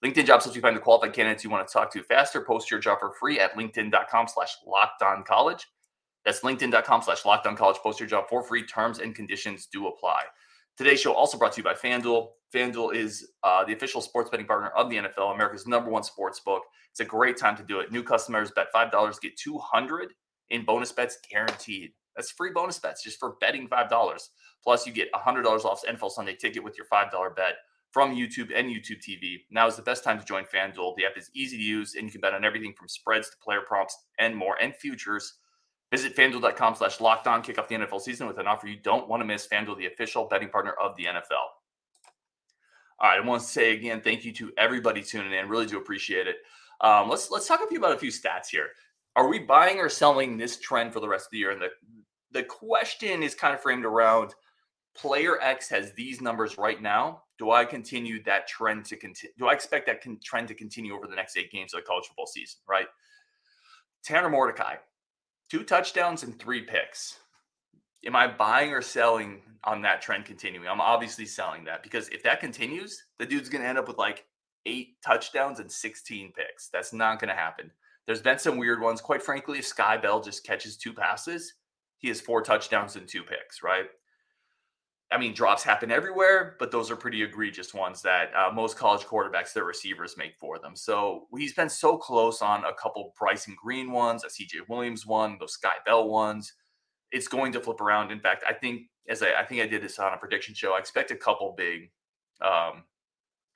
LinkedIn 0.03 0.25
jobs 0.25 0.45
helps 0.45 0.55
you 0.55 0.61
find 0.61 0.75
the 0.75 0.81
qualified 0.81 1.13
candidates 1.13 1.43
you 1.43 1.49
want 1.49 1.67
to 1.67 1.71
talk 1.71 1.91
to 1.93 2.03
faster. 2.03 2.41
Post 2.41 2.71
your 2.71 2.79
job 2.79 2.99
for 2.99 3.13
free 3.19 3.39
at 3.39 3.55
LinkedIn.com 3.55 4.27
slash 4.27 4.55
locked 4.65 5.03
college. 5.27 5.67
That's 6.25 6.41
LinkedIn.com 6.41 7.03
slash 7.03 7.25
locked 7.25 7.47
college. 7.57 7.77
Post 7.77 7.99
your 7.99 8.09
job 8.09 8.25
for 8.29 8.43
free. 8.43 8.65
Terms 8.65 8.99
and 8.99 9.13
conditions 9.15 9.67
do 9.71 9.87
apply. 9.87 10.23
Today's 10.77 10.99
show 10.99 11.13
also 11.13 11.37
brought 11.37 11.53
to 11.53 11.61
you 11.61 11.63
by 11.63 11.73
FanDuel. 11.73 12.31
FanDuel 12.53 12.93
is 12.93 13.29
uh, 13.43 13.63
the 13.63 13.71
official 13.71 14.01
sports 14.01 14.29
betting 14.29 14.45
partner 14.45 14.69
of 14.69 14.89
the 14.89 14.97
NFL, 14.97 15.33
America's 15.33 15.65
number 15.65 15.89
one 15.89 16.03
sports 16.03 16.41
book. 16.41 16.63
It's 16.91 16.99
a 16.99 17.05
great 17.05 17.37
time 17.37 17.55
to 17.55 17.63
do 17.63 17.79
it. 17.79 17.93
New 17.93 18.03
customers 18.03 18.51
bet 18.51 18.67
$5, 18.75 19.21
get 19.21 19.37
200 19.37 20.13
in 20.49 20.65
bonus 20.65 20.91
bets 20.91 21.17
guaranteed. 21.31 21.91
That's 22.17 22.31
free 22.31 22.51
bonus 22.53 22.77
bets 22.77 23.03
just 23.03 23.19
for 23.19 23.37
betting 23.39 23.69
$5. 23.69 24.29
Plus, 24.63 24.85
you 24.85 24.91
get 24.91 25.11
$100 25.13 25.45
off 25.63 25.81
NFL 25.85 26.11
Sunday 26.11 26.35
ticket 26.35 26.61
with 26.61 26.75
your 26.77 26.87
$5 26.87 27.35
bet 27.37 27.53
from 27.91 28.13
YouTube 28.13 28.51
and 28.53 28.67
YouTube 28.67 29.01
TV. 29.01 29.37
Now 29.49 29.67
is 29.67 29.77
the 29.77 29.81
best 29.81 30.03
time 30.03 30.19
to 30.19 30.25
join 30.25 30.43
FanDuel. 30.43 30.97
The 30.97 31.05
app 31.05 31.17
is 31.17 31.31
easy 31.33 31.55
to 31.55 31.63
use, 31.63 31.95
and 31.95 32.03
you 32.05 32.11
can 32.11 32.19
bet 32.19 32.33
on 32.33 32.43
everything 32.43 32.73
from 32.77 32.89
spreads 32.89 33.29
to 33.29 33.37
player 33.41 33.61
prompts 33.65 33.97
and 34.19 34.35
more, 34.35 34.57
and 34.61 34.75
futures. 34.75 35.35
Visit 35.91 36.15
fanduel.com 36.15 36.75
slash 36.75 36.99
locked 36.99 37.27
on, 37.27 37.41
kick 37.41 37.59
off 37.59 37.67
the 37.67 37.75
NFL 37.75 38.01
season 38.01 38.27
with 38.27 38.37
an 38.37 38.47
offer 38.47 38.67
you 38.67 38.77
don't 38.77 39.07
want 39.07 39.21
to 39.21 39.25
miss. 39.25 39.47
FanDuel, 39.47 39.77
the 39.77 39.85
official 39.85 40.25
betting 40.25 40.49
partner 40.49 40.73
of 40.81 40.95
the 40.97 41.05
NFL. 41.05 41.47
All 42.99 43.09
right, 43.09 43.21
I 43.21 43.25
want 43.25 43.41
to 43.41 43.47
say 43.47 43.73
again, 43.73 44.01
thank 44.01 44.25
you 44.25 44.31
to 44.33 44.51
everybody 44.57 45.03
tuning 45.03 45.33
in. 45.33 45.49
Really 45.49 45.65
do 45.65 45.77
appreciate 45.77 46.27
it. 46.27 46.37
Um, 46.81 47.09
let's 47.09 47.29
let's 47.29 47.47
talk 47.47 47.61
a 47.63 47.67
few 47.67 47.77
about 47.77 47.93
a 47.93 47.97
few 47.97 48.11
stats 48.11 48.47
here. 48.49 48.69
Are 49.15 49.27
we 49.27 49.39
buying 49.39 49.79
or 49.79 49.89
selling 49.89 50.37
this 50.37 50.59
trend 50.59 50.91
for 50.91 50.99
the 50.99 51.07
rest 51.07 51.27
of 51.27 51.31
the 51.31 51.37
year? 51.37 51.51
And 51.51 51.61
the 51.61 51.69
the 52.31 52.43
question 52.43 53.23
is 53.23 53.35
kind 53.35 53.53
of 53.53 53.61
framed 53.61 53.85
around 53.85 54.33
player 54.95 55.39
X 55.41 55.69
has 55.69 55.93
these 55.93 56.21
numbers 56.21 56.57
right 56.57 56.81
now 56.81 57.21
do 57.37 57.51
I 57.51 57.65
continue 57.65 58.23
that 58.23 58.47
trend 58.47 58.85
to 58.85 58.95
continue? 58.95 59.33
Do 59.37 59.47
I 59.47 59.53
expect 59.53 59.87
that 59.87 60.01
con- 60.01 60.19
trend 60.23 60.47
to 60.49 60.53
continue 60.53 60.95
over 60.95 61.07
the 61.07 61.15
next 61.15 61.37
eight 61.37 61.51
games 61.51 61.73
of 61.73 61.81
the 61.81 61.85
college 61.85 62.05
football 62.05 62.27
season? 62.27 62.59
Right. 62.67 62.87
Tanner 64.03 64.29
Mordecai, 64.29 64.75
two 65.49 65.63
touchdowns 65.63 66.23
and 66.23 66.37
three 66.39 66.61
picks. 66.61 67.19
Am 68.05 68.15
I 68.15 68.27
buying 68.27 68.71
or 68.71 68.81
selling 68.81 69.41
on 69.63 69.81
that 69.81 70.01
trend 70.01 70.25
continuing? 70.25 70.67
I'm 70.67 70.81
obviously 70.81 71.25
selling 71.25 71.63
that 71.65 71.83
because 71.83 72.07
if 72.09 72.23
that 72.23 72.39
continues, 72.39 73.03
the 73.17 73.25
dude's 73.25 73.49
going 73.49 73.63
to 73.63 73.67
end 73.67 73.77
up 73.77 73.87
with 73.87 73.97
like 73.97 74.25
eight 74.65 74.97
touchdowns 75.05 75.59
and 75.59 75.71
16 75.71 76.33
picks. 76.33 76.69
That's 76.69 76.93
not 76.93 77.19
going 77.19 77.29
to 77.29 77.35
happen. 77.35 77.71
There's 78.05 78.21
been 78.21 78.39
some 78.39 78.57
weird 78.57 78.81
ones. 78.81 79.01
Quite 79.01 79.23
frankly, 79.23 79.59
if 79.59 79.65
Sky 79.65 79.97
Bell 79.97 80.21
just 80.21 80.45
catches 80.45 80.77
two 80.77 80.93
passes, 80.93 81.53
he 81.97 82.07
has 82.09 82.21
four 82.21 82.41
touchdowns 82.41 82.95
and 82.95 83.07
two 83.07 83.23
picks, 83.23 83.63
right? 83.63 83.85
I 85.11 85.17
mean, 85.17 85.33
drops 85.33 85.63
happen 85.63 85.91
everywhere, 85.91 86.55
but 86.57 86.71
those 86.71 86.89
are 86.89 86.95
pretty 86.95 87.21
egregious 87.21 87.73
ones 87.73 88.01
that 88.01 88.31
uh, 88.35 88.51
most 88.51 88.75
college 88.75 89.03
quarterbacks, 89.05 89.53
their 89.53 89.63
receivers 89.63 90.17
make 90.17 90.35
for 90.39 90.57
them. 90.57 90.75
So 90.75 91.27
he's 91.37 91.53
been 91.53 91.69
so 91.69 91.95
close 91.95 92.41
on 92.41 92.65
a 92.65 92.73
couple 92.73 93.13
Bryson 93.17 93.55
Green 93.61 93.91
ones, 93.91 94.23
a 94.23 94.27
CJ 94.27 94.67
Williams 94.67 95.05
one, 95.05 95.37
those 95.39 95.53
Sky 95.53 95.75
Bell 95.85 96.09
ones. 96.09 96.53
It's 97.11 97.27
going 97.27 97.51
to 97.53 97.61
flip 97.61 97.81
around. 97.81 98.11
In 98.11 98.19
fact, 98.19 98.43
I 98.47 98.53
think 98.53 98.83
as 99.07 99.21
I, 99.21 99.33
I 99.39 99.45
think 99.45 99.61
I 99.61 99.67
did 99.67 99.83
this 99.83 99.99
on 99.99 100.11
a 100.11 100.17
prediction 100.17 100.55
show, 100.55 100.73
I 100.73 100.79
expect 100.79 101.11
a 101.11 101.15
couple 101.15 101.53
big 101.55 101.91
um, 102.41 102.83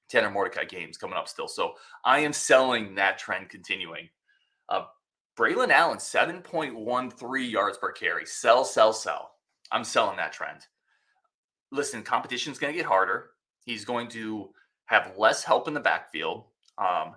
Tanner 0.08 0.30
Mordecai 0.30 0.66
games 0.66 0.98
coming 0.98 1.18
up 1.18 1.28
still. 1.28 1.48
So 1.48 1.74
I 2.06 2.20
am 2.20 2.32
selling 2.32 2.94
that 2.96 3.18
trend 3.18 3.50
continuing. 3.50 4.08
Uh, 4.70 4.84
Braelon 5.36 5.72
Allen, 5.72 5.98
7.13 5.98 7.52
yards 7.52 7.78
per 7.80 7.92
carry. 7.92 8.26
Sell, 8.28 8.64
sell, 8.64 8.94
sell. 8.94 9.32
I'm 9.72 9.84
selling 9.84 10.18
that 10.18 10.32
trend 10.32 10.60
listen, 11.72 12.04
competition's 12.04 12.60
going 12.60 12.74
to 12.74 12.78
get 12.78 12.86
harder. 12.86 13.32
He's 13.66 13.86
going 13.86 14.08
to 14.10 14.50
have 14.86 15.14
less 15.18 15.44
help 15.44 15.68
in 15.68 15.74
the 15.74 15.80
backfield. 15.80 16.46
Um, 16.78 17.16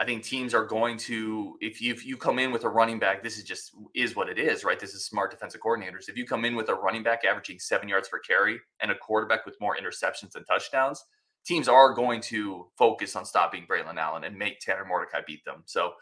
I 0.00 0.04
think 0.04 0.24
teams 0.24 0.54
are 0.54 0.64
going 0.64 0.96
to 0.98 1.56
if 1.60 1.80
you 1.80 1.92
if 1.92 2.04
you 2.04 2.16
come 2.16 2.38
in 2.38 2.50
with 2.50 2.64
a 2.64 2.68
running 2.68 2.98
back, 2.98 3.22
this 3.22 3.38
is 3.38 3.44
just 3.44 3.72
is 3.94 4.16
what 4.16 4.28
it 4.28 4.38
is, 4.38 4.64
right? 4.64 4.80
This 4.80 4.94
is 4.94 5.04
smart 5.04 5.30
defensive 5.30 5.60
coordinators. 5.60 6.08
If 6.08 6.16
you 6.16 6.26
come 6.26 6.44
in 6.44 6.56
with 6.56 6.70
a 6.70 6.74
running 6.74 7.02
back 7.02 7.24
averaging 7.24 7.60
seven 7.60 7.88
yards 7.88 8.08
per 8.08 8.18
carry 8.18 8.58
and 8.80 8.90
a 8.90 8.96
quarterback 8.96 9.46
with 9.46 9.60
more 9.60 9.76
interceptions 9.76 10.34
and 10.34 10.46
touchdowns, 10.46 11.04
teams 11.44 11.68
are 11.68 11.94
going 11.94 12.20
to 12.22 12.66
focus 12.76 13.14
on 13.14 13.24
stopping 13.24 13.66
Braelon 13.70 13.96
Allen 13.96 14.24
and 14.24 14.36
make 14.36 14.60
Tanner 14.60 14.84
Mordecai 14.84 15.20
beat 15.26 15.44
them. 15.44 15.62
So 15.66 15.92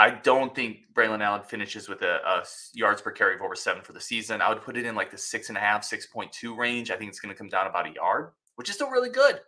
I 0.00 0.08
don't 0.08 0.54
think 0.54 0.78
Braelon 0.94 1.22
Allen 1.22 1.42
finishes 1.42 1.86
with 1.86 2.00
a, 2.00 2.26
a, 2.26 2.42
yards 2.72 3.02
per 3.02 3.10
carry 3.10 3.34
of 3.34 3.42
over 3.42 3.54
seven 3.54 3.82
for 3.82 3.92
the 3.92 4.00
season. 4.00 4.40
I 4.40 4.48
would 4.48 4.62
put 4.62 4.78
it 4.78 4.86
in 4.86 4.94
like 4.94 5.10
the 5.10 5.18
six 5.18 5.50
and 5.50 5.58
a 5.58 5.60
half, 5.60 5.82
6.2 5.82 6.56
range. 6.56 6.90
I 6.90 6.96
think 6.96 7.10
it's 7.10 7.20
going 7.20 7.34
to 7.34 7.38
come 7.38 7.48
down 7.48 7.66
about 7.66 7.86
a 7.86 7.92
yard, 7.92 8.30
which 8.56 8.70
is 8.70 8.76
still 8.76 8.88
really 8.88 9.10
good. 9.10 9.40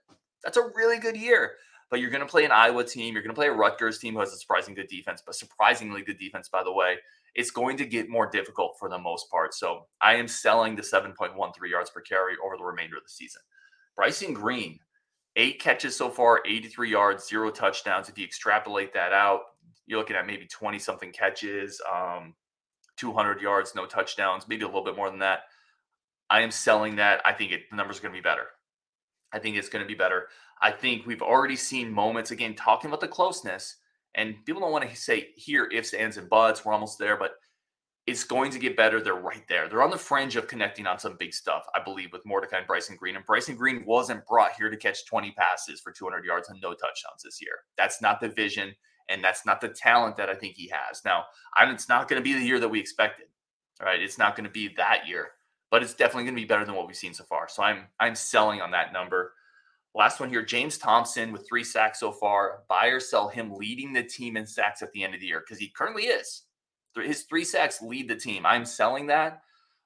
That's 0.44 0.58
a 0.58 0.70
really 0.74 0.98
good 0.98 1.16
year. 1.16 1.52
But 1.88 2.00
you're 2.00 2.10
going 2.10 2.20
to 2.20 2.28
play 2.28 2.44
an 2.44 2.52
Iowa 2.52 2.84
team. 2.84 3.14
You're 3.14 3.22
going 3.22 3.34
to 3.34 3.38
play 3.38 3.46
a 3.46 3.52
Rutgers 3.52 3.98
team 3.98 4.12
who 4.12 4.20
has 4.20 4.34
a 4.34 4.36
surprising 4.36 4.74
good 4.74 4.88
defense, 4.88 5.22
but 5.24 5.36
surprisingly 5.36 6.02
good 6.02 6.18
defense, 6.18 6.50
by 6.50 6.62
the 6.62 6.72
way. 6.72 6.96
It's 7.34 7.50
going 7.50 7.78
to 7.78 7.86
get 7.86 8.10
more 8.10 8.28
difficult 8.28 8.76
for 8.78 8.90
the 8.90 8.98
most 8.98 9.30
part. 9.30 9.54
So 9.54 9.86
I 10.02 10.16
am 10.16 10.28
selling 10.28 10.76
the 10.76 10.82
7.13 10.82 11.14
yards 11.70 11.88
per 11.88 12.02
carry 12.02 12.34
over 12.44 12.58
the 12.58 12.64
remainder 12.64 12.98
of 12.98 13.04
the 13.04 13.10
season. 13.10 13.40
Bryson 13.96 14.34
Green, 14.34 14.80
eight 15.36 15.60
catches 15.60 15.96
so 15.96 16.10
far, 16.10 16.42
83 16.46 16.90
yards, 16.90 17.26
zero 17.26 17.50
touchdowns. 17.50 18.10
If 18.10 18.18
you 18.18 18.26
extrapolate 18.26 18.92
that 18.92 19.14
out, 19.14 19.40
you're 19.86 19.98
looking 19.98 20.16
at 20.16 20.26
maybe 20.26 20.46
20 20.46 20.78
something 20.78 21.12
catches, 21.12 21.80
um, 21.92 22.34
200 22.96 23.40
yards, 23.40 23.74
no 23.74 23.86
touchdowns, 23.86 24.48
maybe 24.48 24.62
a 24.62 24.66
little 24.66 24.84
bit 24.84 24.96
more 24.96 25.10
than 25.10 25.20
that. 25.20 25.40
I 26.30 26.40
am 26.40 26.50
selling 26.50 26.96
that. 26.96 27.20
I 27.24 27.32
think 27.32 27.52
it, 27.52 27.62
the 27.70 27.76
numbers 27.76 27.98
are 27.98 28.02
going 28.02 28.14
to 28.14 28.18
be 28.18 28.22
better. 28.22 28.46
I 29.32 29.38
think 29.38 29.56
it's 29.56 29.68
going 29.68 29.84
to 29.84 29.88
be 29.88 29.94
better. 29.94 30.28
I 30.60 30.70
think 30.70 31.06
we've 31.06 31.22
already 31.22 31.56
seen 31.56 31.90
moments 31.90 32.30
again 32.30 32.54
talking 32.54 32.88
about 32.88 33.00
the 33.00 33.08
closeness, 33.08 33.76
and 34.14 34.36
people 34.44 34.60
don't 34.60 34.72
want 34.72 34.88
to 34.88 34.96
say 34.96 35.30
here 35.36 35.68
ifs, 35.72 35.94
ands, 35.94 36.16
and 36.16 36.28
buts. 36.28 36.64
We're 36.64 36.72
almost 36.72 36.98
there, 36.98 37.16
but 37.16 37.32
it's 38.06 38.24
going 38.24 38.50
to 38.50 38.58
get 38.58 38.76
better. 38.76 39.00
They're 39.00 39.14
right 39.14 39.44
there. 39.48 39.68
They're 39.68 39.82
on 39.82 39.90
the 39.90 39.98
fringe 39.98 40.36
of 40.36 40.48
connecting 40.48 40.86
on 40.86 40.98
some 40.98 41.16
big 41.18 41.32
stuff, 41.32 41.64
I 41.74 41.82
believe, 41.82 42.12
with 42.12 42.26
Mordecai 42.26 42.58
and 42.58 42.66
Bryson 42.66 42.96
Green. 42.96 43.16
And 43.16 43.24
Bryson 43.24 43.56
Green 43.56 43.84
wasn't 43.86 44.26
brought 44.26 44.52
here 44.52 44.70
to 44.70 44.76
catch 44.76 45.06
20 45.06 45.32
passes 45.32 45.80
for 45.80 45.92
200 45.92 46.24
yards 46.24 46.48
and 46.48 46.60
no 46.60 46.70
touchdowns 46.70 47.22
this 47.24 47.40
year. 47.40 47.54
That's 47.76 48.02
not 48.02 48.20
the 48.20 48.28
vision 48.28 48.74
and 49.08 49.22
that's 49.22 49.44
not 49.46 49.60
the 49.60 49.68
talent 49.68 50.16
that 50.16 50.28
I 50.28 50.34
think 50.34 50.54
he 50.54 50.70
has. 50.72 51.04
Now, 51.04 51.24
I, 51.56 51.70
it's 51.70 51.88
not 51.88 52.08
going 52.08 52.20
to 52.20 52.24
be 52.24 52.34
the 52.34 52.44
year 52.44 52.60
that 52.60 52.68
we 52.68 52.80
expected. 52.80 53.26
Right? 53.82 54.00
It's 54.00 54.18
not 54.18 54.36
going 54.36 54.44
to 54.44 54.50
be 54.50 54.68
that 54.76 55.08
year, 55.08 55.32
but 55.70 55.82
it's 55.82 55.94
definitely 55.94 56.24
going 56.24 56.36
to 56.36 56.42
be 56.42 56.46
better 56.46 56.64
than 56.64 56.74
what 56.74 56.86
we've 56.86 56.96
seen 56.96 57.14
so 57.14 57.24
far. 57.24 57.48
So 57.48 57.62
I'm 57.62 57.86
I'm 57.98 58.14
selling 58.14 58.60
on 58.60 58.70
that 58.72 58.92
number. 58.92 59.32
Last 59.94 60.20
one 60.20 60.30
here, 60.30 60.42
James 60.42 60.78
Thompson 60.78 61.32
with 61.32 61.46
three 61.46 61.64
sacks 61.64 62.00
so 62.00 62.12
far. 62.12 62.60
Buy 62.68 62.86
or 62.86 63.00
sell 63.00 63.28
him 63.28 63.54
leading 63.54 63.92
the 63.92 64.02
team 64.02 64.36
in 64.36 64.46
sacks 64.46 64.82
at 64.82 64.92
the 64.92 65.04
end 65.04 65.14
of 65.14 65.20
the 65.20 65.26
year 65.26 65.40
because 65.40 65.58
he 65.58 65.68
currently 65.68 66.04
is. 66.04 66.42
His 66.96 67.22
three 67.22 67.44
sacks 67.44 67.82
lead 67.82 68.08
the 68.08 68.16
team. 68.16 68.46
I'm 68.46 68.64
selling 68.64 69.06
that, 69.08 69.42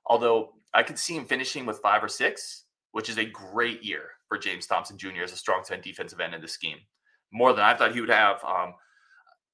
although 0.07 0.55
I 0.75 0.83
could 0.83 0.99
see 0.99 1.17
him 1.17 1.25
finishing 1.25 1.67
with 1.67 1.79
five 1.79 2.05
or 2.05 2.09
six, 2.09 2.65
which 2.93 3.09
is 3.09 3.19
a 3.19 3.25
great 3.25 3.83
year 3.83 4.11
for 4.29 4.39
James 4.39 4.67
Thompson 4.67 4.99
Jr. 4.99 5.23
as 5.23 5.33
a 5.33 5.37
strong 5.37 5.63
10 5.65 5.81
defensive 5.81 6.21
end 6.21 6.35
in 6.35 6.41
the 6.41 6.49
scheme. 6.49 6.79
More 7.33 7.53
than 7.53 7.65
I 7.65 7.75
thought 7.75 7.95
he 7.95 8.01
would 8.01 8.11
have. 8.11 8.43
Um, 8.45 8.75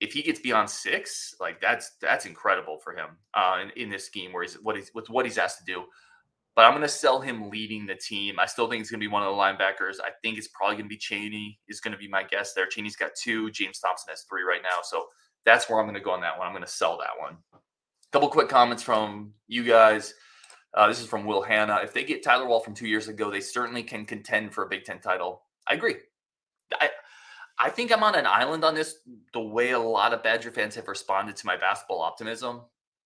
if 0.02 0.12
he 0.12 0.20
gets 0.20 0.40
beyond 0.40 0.68
six, 0.68 1.36
like 1.40 1.60
that's 1.60 1.92
that's 2.00 2.26
incredible 2.26 2.78
for 2.82 2.92
him 2.92 3.10
uh, 3.34 3.58
in, 3.62 3.82
in 3.82 3.88
this 3.88 4.04
scheme 4.04 4.32
where 4.32 4.42
he's 4.42 4.54
what 4.54 4.74
he's 4.74 4.90
with 4.94 5.08
what 5.08 5.24
he's 5.24 5.38
asked 5.38 5.58
to 5.58 5.64
do. 5.64 5.84
But 6.56 6.64
I'm 6.64 6.72
going 6.72 6.82
to 6.82 6.88
sell 6.88 7.20
him 7.20 7.48
leading 7.48 7.86
the 7.86 7.94
team. 7.94 8.38
I 8.38 8.44
still 8.44 8.68
think 8.68 8.80
he's 8.80 8.90
going 8.90 9.00
to 9.00 9.06
be 9.06 9.10
one 9.10 9.22
of 9.22 9.34
the 9.34 9.40
linebackers. 9.40 10.00
I 10.04 10.10
think 10.20 10.36
it's 10.36 10.48
probably 10.48 10.74
going 10.74 10.84
to 10.84 10.90
be 10.90 10.98
Chaney. 10.98 11.58
is 11.68 11.80
going 11.80 11.92
to 11.92 11.98
be 11.98 12.08
my 12.08 12.24
guess 12.24 12.52
there. 12.52 12.66
Chaney's 12.66 12.96
got 12.96 13.12
two. 13.18 13.50
James 13.52 13.78
Thompson 13.78 14.10
has 14.10 14.24
three 14.28 14.42
right 14.42 14.60
now. 14.62 14.80
So 14.82 15.06
that's 15.46 15.70
where 15.70 15.78
I'm 15.78 15.86
going 15.86 15.94
to 15.94 16.00
go 16.00 16.10
on 16.10 16.20
that 16.20 16.36
one. 16.36 16.46
I'm 16.46 16.52
going 16.52 16.64
to 16.64 16.70
sell 16.70 16.98
that 16.98 17.18
one. 17.18 17.38
Couple 18.10 18.28
quick 18.28 18.50
comments 18.50 18.82
from 18.82 19.32
you 19.46 19.62
guys. 19.64 20.12
Uh, 20.74 20.88
this 20.88 21.00
is 21.00 21.06
from 21.06 21.24
Will 21.24 21.40
Hanna. 21.40 21.80
If 21.82 21.94
they 21.94 22.04
get 22.04 22.22
Tyler 22.22 22.46
Wahl 22.46 22.60
from 22.60 22.74
two 22.74 22.88
years 22.88 23.08
ago, 23.08 23.30
they 23.30 23.40
certainly 23.40 23.82
can 23.82 24.04
contend 24.04 24.52
for 24.52 24.64
a 24.64 24.68
Big 24.68 24.84
Ten 24.84 25.00
title. 25.00 25.44
I 25.66 25.74
agree. 25.74 25.94
I, 26.78 26.90
I 27.58 27.70
think 27.70 27.92
I'm 27.92 28.02
on 28.02 28.14
an 28.14 28.26
island 28.26 28.64
on 28.64 28.74
this, 28.74 28.96
the 29.32 29.40
way 29.40 29.70
a 29.70 29.78
lot 29.78 30.14
of 30.14 30.22
Badger 30.22 30.50
fans 30.50 30.74
have 30.74 30.88
responded 30.88 31.36
to 31.36 31.46
my 31.46 31.56
basketball 31.56 32.00
optimism. 32.00 32.62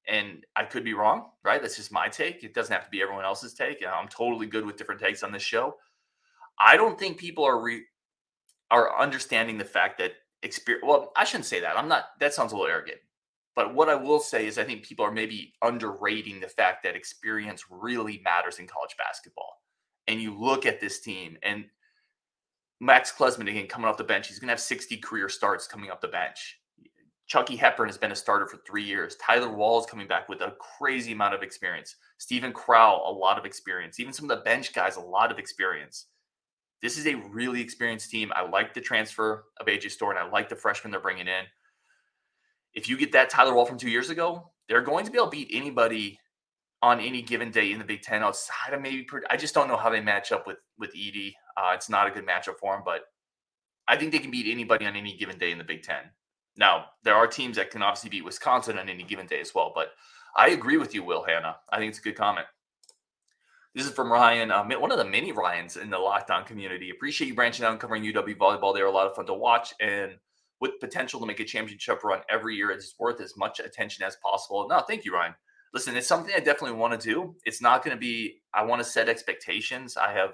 And 0.09 0.47
I 0.55 0.65
could 0.65 0.85
be 0.85 0.95
wrong, 0.95 1.31
right? 1.43 1.61
That's 1.61 1.77
just 1.77 1.91
my 1.91 2.09
take. 2.09 2.45
It 2.45 2.55
doesn't 2.55 2.73
have 2.73 2.85
to 2.85 2.91
be 2.91 3.03
everyone 3.03 3.25
else's 3.25 3.55
take. 3.55 3.85
I'm 3.85 4.07
totally 4.07 4.47
good 4.47 4.65
with 4.65 4.77
different 4.77 5.01
takes 5.01 5.25
on 5.25 5.33
this 5.33 5.43
show. 5.43 5.75
I 6.61 6.77
don't 6.77 6.97
think 6.97 7.19
people 7.19 7.45
are 7.45 7.61
re- 7.61 7.87
are 8.71 8.99
understanding 9.01 9.59
the 9.59 9.65
fact 9.65 9.99
that 9.99 10.13
experience. 10.43 10.85
Well, 10.87 11.13
I 11.17 11.25
shouldn't 11.25 11.47
say 11.47 11.61
that. 11.61 11.77
I'm 11.77 11.89
not. 11.89 12.05
That 12.21 12.35
sounds 12.35 12.53
a 12.53 12.57
little 12.57 12.71
arrogant. 12.71 12.99
But 13.57 13.75
what 13.75 13.89
I 13.89 13.95
will 13.95 14.21
say 14.21 14.47
is, 14.47 14.59
I 14.59 14.65
think 14.65 14.85
people 14.85 15.05
are 15.05 15.11
maybe 15.11 15.55
underrating 15.63 16.41
the 16.41 16.49
fact 16.49 16.85
that 16.85 16.95
experience 16.95 17.65
really 17.71 18.21
matters 18.23 18.59
in 18.59 18.67
college 18.67 18.97
basketball. 18.99 19.63
And 20.07 20.21
you 20.21 20.39
look 20.39 20.67
at 20.67 20.81
this 20.81 21.01
team, 21.01 21.37
and 21.43 21.65
Max 22.81 23.13
Klesmit 23.13 23.49
again 23.49 23.67
coming 23.67 23.89
off 23.89 23.97
the 23.97 24.05
bench. 24.05 24.29
He's 24.29 24.39
going 24.39 24.49
to 24.49 24.53
have 24.53 24.61
60 24.61 24.99
career 24.99 25.29
starts 25.29 25.67
coming 25.67 25.91
off 25.91 26.01
the 26.01 26.09
bench. 26.09 26.59
Chucky 27.27 27.57
Hepburn 27.57 27.89
has 27.89 27.99
been 27.99 28.13
a 28.13 28.17
starter 28.17 28.47
for 28.47 28.59
three 28.67 28.85
years. 28.85 29.17
Tyler 29.17 29.51
Wahl 29.51 29.81
is 29.81 29.87
coming 29.87 30.07
back 30.07 30.29
with 30.29 30.41
a 30.43 30.55
crazy 30.79 31.13
amount 31.13 31.35
of 31.35 31.43
experience. 31.43 31.97
Steven 32.19 32.53
Crowl, 32.53 33.05
a 33.09 33.13
lot 33.13 33.39
of 33.39 33.45
experience. 33.45 33.99
Even 33.99 34.13
some 34.13 34.31
of 34.31 34.39
the 34.39 34.45
bench 34.45 34.73
guys, 34.73 34.97
a 34.97 35.01
lot 35.01 35.33
of 35.33 35.39
experience. 35.39 36.07
This 36.83 36.99
is 36.99 37.07
a 37.07 37.15
really 37.15 37.61
experienced 37.61 38.11
team. 38.11 38.31
I 38.37 38.49
like 38.49 38.75
the 38.75 38.81
transfer 38.81 39.47
of 39.59 39.67
AJ 39.67 39.91
Storr 39.91 40.11
and 40.11 40.19
I 40.21 40.29
like 40.29 40.49
the 40.49 40.55
freshmen 40.55 40.93
they're 40.93 41.01
bringing 41.01 41.27
in. 41.27 41.45
If 42.75 42.89
you 42.89 42.97
get 42.97 43.11
that 43.13 43.31
Tyler 43.31 43.55
Wahl 43.55 43.67
from 43.67 43.79
two 43.79 43.91
years 43.91 44.11
ago, 44.11 44.53
they're 44.69 44.83
going 44.83 45.05
to 45.07 45.11
be 45.11 45.19
able 45.19 45.31
to 45.31 45.37
beat 45.37 45.51
anybody 45.51 46.21
on 46.83 47.01
any 47.01 47.23
given 47.23 47.51
day 47.51 47.73
in 47.73 47.79
the 47.79 47.85
Big 47.85 48.03
Ten 48.03 48.23
outside 48.23 48.73
of 48.73 48.81
maybe. 48.81 49.07
I 49.31 49.37
just 49.37 49.55
don't 49.55 49.69
know 49.69 49.77
how 49.77 49.91
they 49.91 50.01
match 50.01 50.33
up 50.33 50.47
with 50.47 50.59
with 50.79 50.95
Edey. 50.95 51.35
Uh, 51.57 51.73
it's 51.75 51.89
not 51.89 52.07
a 52.07 52.11
good 52.11 52.27
matchup 52.27 52.59
for 52.61 52.75
him, 52.75 52.83
but 52.85 53.03
I 53.89 53.97
think 53.97 54.13
they 54.13 54.19
can 54.19 54.31
beat 54.31 54.51
anybody 54.51 54.85
on 54.87 54.97
any 54.97 55.17
given 55.17 55.39
day 55.39 55.53
in 55.53 55.59
the 55.59 55.65
Big 55.65 55.83
Ten. 55.83 56.11
Now, 56.57 56.87
there 57.03 57.15
are 57.15 57.27
teams 57.27 57.57
that 57.57 57.71
can 57.71 57.83
obviously 57.83 58.11
beat 58.11 58.25
Wisconsin 58.25 58.79
on 58.79 58.89
any 58.89 59.03
given 59.03 59.27
day 59.27 59.41
as 59.41 59.55
well, 59.55 59.73
but 59.75 59.93
I 60.37 60.51
agree 60.51 60.79
with 60.79 60.95
you, 60.95 61.03
Will 61.03 61.23
Hanna. 61.23 61.57
I 61.71 61.79
think 61.79 61.91
it's 61.91 61.99
a 61.99 62.03
good 62.03 62.17
comment. 62.17 62.47
This 63.75 63.87
is 63.87 63.93
from 63.93 64.11
Ryan, 64.11 64.51
uh, 64.51 64.65
one 64.79 64.91
of 64.91 64.97
the 64.97 65.05
many 65.05 65.33
Ryans 65.33 65.77
in 65.77 65.91
the 65.91 65.99
lockdown 65.99 66.47
community. 66.47 66.89
Appreciate 66.89 67.29
you 67.29 67.35
branching 67.35 67.65
out 67.65 67.73
and 67.73 67.81
covering 67.81 68.03
UW 68.05 68.35
volleyball. 68.37 68.75
They 68.75 68.81
are 68.81 68.87
a 68.87 68.91
lot 68.91 69.07
of 69.07 69.15
fun 69.15 69.27
to 69.27 69.35
watch 69.35 69.75
and 69.81 70.13
with 70.61 70.81
potential 70.81 71.21
to 71.21 71.27
make 71.27 71.41
a 71.41 71.45
championship 71.45 72.03
run 72.03 72.21
every 72.31 72.57
year. 72.57 72.71
It's 72.71 72.95
worth 72.99 73.21
as 73.21 73.37
much 73.37 73.61
attention 73.61 74.05
as 74.05 74.17
possible. 74.17 74.67
No, 74.69 74.81
thank 74.81 75.05
you, 75.05 75.13
Ryan. 75.13 75.35
Listen, 75.77 75.95
it's 75.95 76.09
something 76.09 76.33
I 76.35 76.39
definitely 76.39 76.79
want 76.79 76.99
to 76.99 77.07
do. 77.07 77.35
It's 77.45 77.61
not 77.61 77.85
going 77.85 77.95
to 77.95 78.01
be, 78.01 78.41
I 78.55 78.65
want 78.65 78.83
to 78.83 78.89
set 78.89 79.11
expectations. 79.11 79.99
I 79.99 80.11
have 80.11 80.31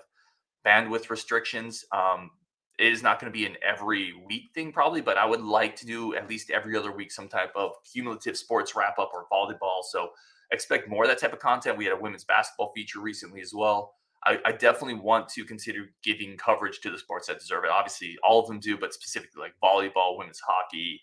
bandwidth 0.65 1.11
restrictions. 1.11 1.85
Um, 1.91 2.31
it 2.79 2.93
is 2.93 3.03
not 3.03 3.21
going 3.21 3.33
to 3.33 3.37
be 3.37 3.45
an 3.45 3.57
every 3.61 4.13
week 4.25 4.51
thing, 4.55 4.71
probably, 4.71 5.01
but 5.01 5.19
I 5.19 5.27
would 5.27 5.41
like 5.41 5.75
to 5.79 5.85
do 5.85 6.15
at 6.15 6.29
least 6.29 6.51
every 6.51 6.77
other 6.77 6.93
week 6.93 7.11
some 7.11 7.27
type 7.27 7.51
of 7.57 7.73
cumulative 7.93 8.37
sports 8.37 8.77
wrap 8.77 9.01
up 9.01 9.11
or 9.13 9.27
volleyball. 9.33 9.83
So 9.83 10.11
expect 10.53 10.89
more 10.89 11.03
of 11.03 11.11
that 11.11 11.19
type 11.19 11.33
of 11.33 11.41
content. 11.41 11.77
We 11.77 11.87
had 11.87 11.95
a 11.95 12.01
women's 12.01 12.23
basketball 12.23 12.71
feature 12.73 13.01
recently 13.01 13.41
as 13.41 13.53
well. 13.53 13.95
I, 14.25 14.39
I, 14.45 14.53
definitely 14.53 15.01
want 15.01 15.29
to 15.31 15.45
consider 15.45 15.87
giving 16.05 16.37
coverage 16.37 16.79
to 16.83 16.91
the 16.93 16.99
sports 16.99 17.27
that 17.27 17.41
deserve 17.41 17.65
it. 17.65 17.71
Obviously, 17.71 18.17
all 18.23 18.39
of 18.39 18.47
them 18.47 18.61
do, 18.61 18.79
but 18.79 18.95
specifically 18.95 19.43
like 19.43 19.55
volleyball, 19.61 20.17
women's 20.17 20.39
hockey. 20.39 21.01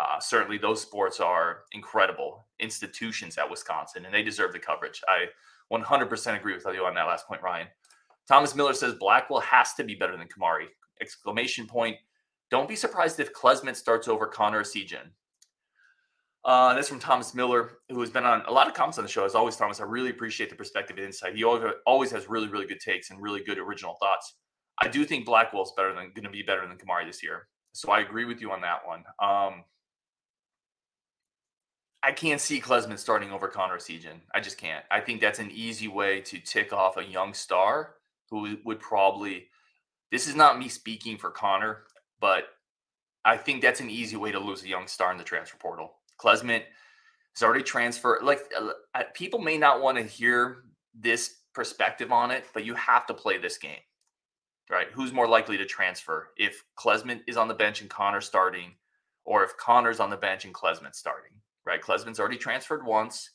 Uh, 0.00 0.18
certainly, 0.20 0.58
those 0.58 0.80
sports 0.80 1.20
are 1.20 1.60
incredible 1.72 2.46
institutions 2.58 3.36
at 3.38 3.48
Wisconsin, 3.48 4.04
and 4.04 4.14
they 4.14 4.22
deserve 4.22 4.52
the 4.52 4.58
coverage. 4.58 5.00
I 5.08 5.26
100% 5.72 6.36
agree 6.36 6.54
with 6.54 6.64
you 6.74 6.84
on 6.84 6.94
that 6.94 7.06
last 7.06 7.26
point, 7.26 7.42
Ryan. 7.42 7.68
Thomas 8.28 8.54
Miller 8.54 8.74
says 8.74 8.94
Blackwell 8.94 9.40
has 9.40 9.74
to 9.74 9.84
be 9.84 9.94
better 9.94 10.16
than 10.16 10.28
Kamari. 10.28 10.66
Exclamation 11.00 11.66
point. 11.66 11.96
Don't 12.50 12.68
be 12.68 12.76
surprised 12.76 13.18
if 13.20 13.32
Klesmit 13.32 13.76
starts 13.76 14.08
over 14.08 14.26
Connor 14.26 14.62
Essegian. 14.62 15.10
Uh, 16.44 16.74
that's 16.74 16.88
from 16.88 16.98
Thomas 16.98 17.34
Miller, 17.34 17.78
who 17.88 18.00
has 18.00 18.10
been 18.10 18.24
on 18.24 18.42
a 18.46 18.52
lot 18.52 18.66
of 18.66 18.74
comments 18.74 18.98
on 18.98 19.04
the 19.04 19.10
show. 19.10 19.24
As 19.24 19.34
always, 19.34 19.56
Thomas, 19.56 19.80
I 19.80 19.84
really 19.84 20.10
appreciate 20.10 20.50
the 20.50 20.56
perspective 20.56 20.96
and 20.96 21.06
insight. 21.06 21.36
He 21.36 21.44
always 21.44 22.10
has 22.10 22.28
really, 22.28 22.48
really 22.48 22.66
good 22.66 22.80
takes 22.80 23.10
and 23.10 23.22
really 23.22 23.42
good 23.44 23.58
original 23.58 23.96
thoughts. 24.00 24.34
I 24.80 24.88
do 24.88 25.04
think 25.04 25.24
Blackwell's 25.24 25.72
better 25.76 25.94
than 25.94 26.12
going 26.14 26.24
to 26.24 26.30
be 26.30 26.42
better 26.42 26.66
than 26.66 26.76
Kamari 26.76 27.06
this 27.06 27.22
year. 27.22 27.46
So 27.72 27.92
I 27.92 28.00
agree 28.00 28.24
with 28.24 28.40
you 28.40 28.50
on 28.50 28.60
that 28.62 28.80
one. 28.84 29.04
Um, 29.22 29.64
I 32.02 32.12
can't 32.12 32.40
see 32.40 32.60
Klesmit 32.60 32.98
starting 32.98 33.30
over 33.30 33.46
Connor 33.46 33.76
Essegian. 33.76 34.20
I 34.34 34.40
just 34.40 34.58
can't. 34.58 34.84
I 34.90 35.00
think 35.00 35.20
that's 35.20 35.38
an 35.38 35.50
easy 35.52 35.86
way 35.86 36.20
to 36.22 36.38
tick 36.40 36.72
off 36.72 36.96
a 36.96 37.04
young 37.04 37.32
star 37.32 37.94
who 38.28 38.56
would 38.64 38.80
probably. 38.80 39.46
This 40.10 40.26
is 40.26 40.34
not 40.34 40.58
me 40.58 40.68
speaking 40.68 41.16
for 41.16 41.30
Connor, 41.30 41.84
but 42.20 42.44
I 43.24 43.36
think 43.36 43.62
that's 43.62 43.80
an 43.80 43.88
easy 43.88 44.16
way 44.16 44.32
to 44.32 44.40
lose 44.40 44.64
a 44.64 44.68
young 44.68 44.88
star 44.88 45.12
in 45.12 45.18
the 45.18 45.24
transfer 45.24 45.56
portal. 45.58 45.94
Klesmit 46.20 46.64
has 47.34 47.42
already 47.42 47.62
transferred. 47.62 48.22
Like 48.22 48.40
uh, 48.58 49.02
people 49.14 49.38
may 49.38 49.56
not 49.56 49.80
want 49.80 49.96
to 49.98 50.04
hear 50.04 50.64
this 50.94 51.36
perspective 51.54 52.10
on 52.10 52.30
it, 52.30 52.46
but 52.52 52.64
you 52.64 52.74
have 52.74 53.06
to 53.06 53.14
play 53.14 53.38
this 53.38 53.58
game, 53.58 53.80
right? 54.70 54.88
Who's 54.92 55.12
more 55.12 55.28
likely 55.28 55.56
to 55.56 55.64
transfer 55.64 56.30
if 56.36 56.64
Klesmit 56.76 57.20
is 57.28 57.36
on 57.36 57.48
the 57.48 57.54
bench 57.54 57.80
and 57.80 57.88
Connor 57.88 58.20
starting, 58.20 58.72
or 59.24 59.44
if 59.44 59.56
Connor's 59.56 60.00
on 60.00 60.10
the 60.10 60.16
bench 60.16 60.44
and 60.44 60.52
Klesmit 60.52 60.94
starting? 60.94 61.32
Right? 61.64 61.80
Klesmit's 61.80 62.20
already 62.20 62.36
transferred 62.36 62.84
once. 62.84 63.30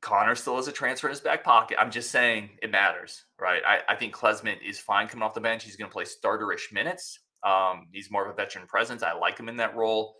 Connor 0.00 0.34
still 0.36 0.56
has 0.56 0.68
a 0.68 0.72
transfer 0.72 1.08
in 1.08 1.12
his 1.12 1.20
back 1.20 1.42
pocket. 1.42 1.76
I'm 1.80 1.90
just 1.90 2.10
saying 2.10 2.50
it 2.62 2.70
matters, 2.70 3.24
right? 3.40 3.62
I, 3.66 3.80
I 3.92 3.96
think 3.96 4.14
Klesmit 4.14 4.58
is 4.66 4.78
fine 4.78 5.08
coming 5.08 5.24
off 5.24 5.34
the 5.34 5.40
bench. 5.40 5.64
He's 5.64 5.76
going 5.76 5.90
to 5.90 5.92
play 5.92 6.04
starterish 6.04 6.72
minutes. 6.72 7.18
Um, 7.44 7.88
he's 7.92 8.10
more 8.10 8.24
of 8.24 8.30
a 8.30 8.34
veteran 8.34 8.66
presence. 8.66 9.02
I 9.02 9.12
like 9.12 9.38
him 9.38 9.48
in 9.48 9.56
that 9.56 9.76
role. 9.76 10.16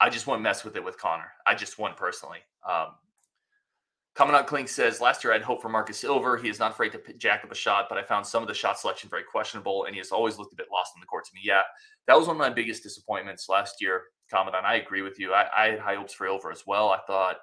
I 0.00 0.08
just 0.08 0.26
wouldn't 0.26 0.42
mess 0.42 0.64
with 0.64 0.76
it 0.76 0.84
with 0.84 0.98
Connor. 0.98 1.32
I 1.46 1.54
just 1.54 1.78
wouldn't 1.78 1.98
personally. 1.98 2.38
Um, 2.68 2.88
Coming 4.14 4.36
out 4.36 4.46
Clink 4.46 4.68
says 4.68 5.00
last 5.00 5.24
year 5.24 5.32
I 5.32 5.36
had 5.36 5.42
hope 5.42 5.62
for 5.62 5.70
Markus 5.70 6.04
Ilver. 6.04 6.40
He 6.40 6.50
is 6.50 6.58
not 6.58 6.72
afraid 6.72 6.92
to 6.92 7.00
jack 7.14 7.44
up 7.44 7.50
a 7.50 7.54
shot, 7.54 7.86
but 7.88 7.96
I 7.96 8.02
found 8.02 8.26
some 8.26 8.42
of 8.42 8.48
the 8.48 8.52
shot 8.52 8.78
selection 8.78 9.08
very 9.08 9.22
questionable, 9.24 9.84
and 9.84 9.94
he 9.94 9.98
has 9.98 10.12
always 10.12 10.36
looked 10.36 10.52
a 10.52 10.56
bit 10.56 10.66
lost 10.70 10.92
in 10.94 11.00
the 11.00 11.06
court 11.06 11.24
to 11.24 11.30
me. 11.34 11.40
Yeah, 11.42 11.62
that 12.06 12.18
was 12.18 12.26
one 12.26 12.36
of 12.36 12.40
my 12.40 12.50
biggest 12.50 12.82
disappointments 12.82 13.48
last 13.48 13.76
year. 13.80 14.02
Commandant, 14.32 14.64
I 14.64 14.76
agree 14.76 15.02
with 15.02 15.20
you. 15.20 15.34
I, 15.34 15.46
I 15.54 15.70
had 15.70 15.78
high 15.78 15.94
hopes 15.94 16.14
for 16.14 16.26
Ilver 16.26 16.50
as 16.50 16.66
well. 16.66 16.90
I 16.90 16.98
thought, 17.06 17.36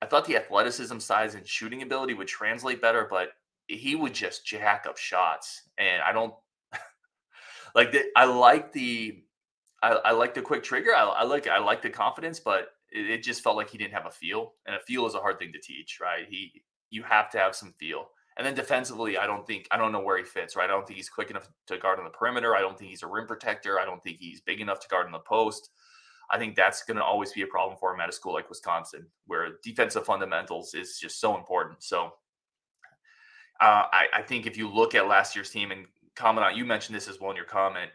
I 0.00 0.06
thought 0.06 0.24
the 0.24 0.36
athleticism, 0.36 0.98
size, 0.98 1.34
and 1.34 1.46
shooting 1.46 1.82
ability 1.82 2.14
would 2.14 2.28
translate 2.28 2.80
better, 2.80 3.06
but 3.08 3.30
he 3.66 3.94
would 3.94 4.14
just 4.14 4.46
jack 4.46 4.86
up 4.88 4.96
shots, 4.96 5.62
and 5.76 6.02
I 6.02 6.12
don't 6.12 6.34
like 7.74 7.92
the, 7.92 8.04
I 8.16 8.24
like 8.24 8.72
the, 8.72 9.22
I, 9.82 9.90
I, 9.90 10.10
like 10.12 10.34
the 10.34 10.42
quick 10.42 10.62
trigger. 10.62 10.94
I, 10.94 11.04
I 11.04 11.24
like, 11.24 11.46
I 11.46 11.58
like 11.58 11.82
the 11.82 11.90
confidence, 11.90 12.40
but 12.40 12.68
it, 12.90 13.10
it 13.10 13.22
just 13.22 13.42
felt 13.42 13.56
like 13.56 13.68
he 13.68 13.78
didn't 13.78 13.94
have 13.94 14.06
a 14.06 14.10
feel, 14.10 14.54
and 14.66 14.76
a 14.76 14.80
feel 14.80 15.06
is 15.06 15.14
a 15.14 15.20
hard 15.20 15.38
thing 15.38 15.52
to 15.52 15.60
teach, 15.60 15.98
right? 16.00 16.26
He, 16.28 16.62
you 16.90 17.02
have 17.02 17.30
to 17.30 17.38
have 17.38 17.54
some 17.54 17.74
feel. 17.78 18.08
And 18.36 18.46
then 18.46 18.54
defensively, 18.54 19.16
I 19.16 19.26
don't 19.26 19.46
think 19.46 19.66
I 19.70 19.78
don't 19.78 19.92
know 19.92 20.00
where 20.00 20.18
he 20.18 20.24
fits. 20.24 20.56
Right, 20.56 20.64
I 20.64 20.72
don't 20.72 20.86
think 20.86 20.98
he's 20.98 21.08
quick 21.08 21.30
enough 21.30 21.48
to 21.68 21.78
guard 21.78 21.98
on 21.98 22.04
the 22.04 22.10
perimeter. 22.10 22.54
I 22.54 22.60
don't 22.60 22.78
think 22.78 22.90
he's 22.90 23.02
a 23.02 23.06
rim 23.06 23.26
protector. 23.26 23.80
I 23.80 23.84
don't 23.84 24.02
think 24.02 24.18
he's 24.18 24.40
big 24.40 24.60
enough 24.60 24.80
to 24.80 24.88
guard 24.88 25.06
on 25.06 25.12
the 25.12 25.18
post. 25.18 25.70
I 26.30 26.38
think 26.38 26.56
that's 26.56 26.82
going 26.82 26.96
to 26.96 27.04
always 27.04 27.32
be 27.32 27.42
a 27.42 27.46
problem 27.46 27.78
for 27.78 27.94
him 27.94 28.00
at 28.00 28.08
a 28.08 28.12
school 28.12 28.34
like 28.34 28.48
Wisconsin, 28.48 29.06
where 29.26 29.58
defensive 29.62 30.04
fundamentals 30.04 30.74
is 30.74 30.98
just 30.98 31.20
so 31.20 31.36
important. 31.36 31.82
So, 31.82 32.06
uh, 33.60 33.84
I, 33.92 34.06
I, 34.12 34.22
think 34.22 34.44
if 34.44 34.56
you 34.56 34.68
look 34.68 34.94
at 34.94 35.06
last 35.06 35.36
year's 35.36 35.50
team 35.50 35.70
and 35.70 35.86
comment 36.16 36.44
on, 36.44 36.56
you 36.56 36.64
mentioned 36.64 36.96
this 36.96 37.08
as 37.08 37.20
well 37.20 37.30
in 37.30 37.36
your 37.36 37.46
comment, 37.46 37.90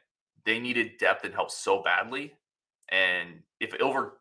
they 0.46 0.60
needed 0.60 0.98
depth 0.98 1.26
and 1.26 1.34
help 1.34 1.52
so 1.52 1.84
badly. 1.84 2.34
And 2.90 3.42
if 3.60 3.72
Ilver, 3.74 4.12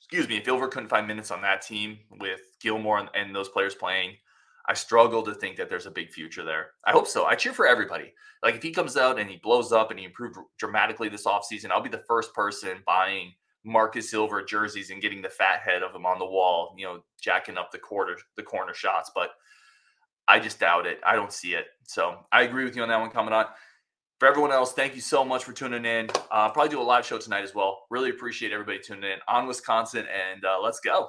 excuse 0.00 0.28
me, 0.28 0.36
if 0.36 0.44
Ilver 0.44 0.70
couldn't 0.70 0.88
find 0.88 1.06
minutes 1.06 1.30
on 1.30 1.40
that 1.42 1.62
team 1.62 1.98
with 2.18 2.40
Gilmore 2.60 2.98
and, 2.98 3.08
and 3.14 3.34
those 3.34 3.48
players 3.48 3.74
playing, 3.74 4.16
I 4.66 4.74
struggle 4.74 5.22
to 5.22 5.34
think 5.34 5.56
that 5.56 5.68
there's 5.68 5.86
a 5.86 5.90
big 5.90 6.10
future 6.10 6.42
there. 6.42 6.70
I 6.86 6.92
hope 6.92 7.06
so. 7.06 7.26
I 7.26 7.34
cheer 7.34 7.52
for 7.52 7.66
everybody. 7.66 8.12
Like 8.42 8.54
if 8.54 8.62
he 8.62 8.70
comes 8.70 8.96
out 8.96 9.18
and 9.18 9.28
he 9.28 9.36
blows 9.36 9.72
up 9.72 9.90
and 9.90 9.98
he 9.98 10.06
improved 10.06 10.38
dramatically 10.58 11.08
this 11.08 11.26
offseason, 11.26 11.70
I'll 11.70 11.82
be 11.82 11.90
the 11.90 12.04
first 12.08 12.32
person 12.34 12.78
buying 12.86 13.32
Markus 13.64 14.12
Ilver 14.12 14.46
jerseys 14.46 14.90
and 14.90 15.02
getting 15.02 15.22
the 15.22 15.28
fat 15.28 15.60
head 15.60 15.82
of 15.82 15.94
him 15.94 16.06
on 16.06 16.18
the 16.18 16.26
wall, 16.26 16.74
you 16.78 16.84
know, 16.84 17.02
jacking 17.20 17.58
up 17.58 17.72
the 17.72 17.78
quarter 17.78 18.16
the 18.36 18.42
corner 18.42 18.74
shots. 18.74 19.10
But 19.14 19.30
I 20.28 20.38
just 20.38 20.60
doubt 20.60 20.86
it. 20.86 21.00
I 21.04 21.14
don't 21.14 21.32
see 21.32 21.54
it. 21.54 21.66
So 21.84 22.18
I 22.32 22.42
agree 22.42 22.64
with 22.64 22.76
you 22.76 22.82
on 22.82 22.88
that 22.88 23.00
one 23.00 23.10
coming 23.10 23.34
on. 23.34 23.46
For 24.20 24.28
everyone 24.28 24.52
else, 24.52 24.72
thank 24.72 24.94
you 24.94 25.00
so 25.00 25.24
much 25.24 25.44
for 25.44 25.52
tuning 25.52 25.84
in. 25.84 26.08
Uh, 26.30 26.48
probably 26.50 26.70
do 26.70 26.80
a 26.80 26.82
live 26.82 27.04
show 27.04 27.18
tonight 27.18 27.42
as 27.42 27.54
well. 27.54 27.84
Really 27.90 28.10
appreciate 28.10 28.52
everybody 28.52 28.78
tuning 28.78 29.10
in 29.10 29.18
on 29.28 29.46
Wisconsin, 29.46 30.06
and 30.06 30.44
uh, 30.44 30.58
let's 30.62 30.80
go. 30.80 31.08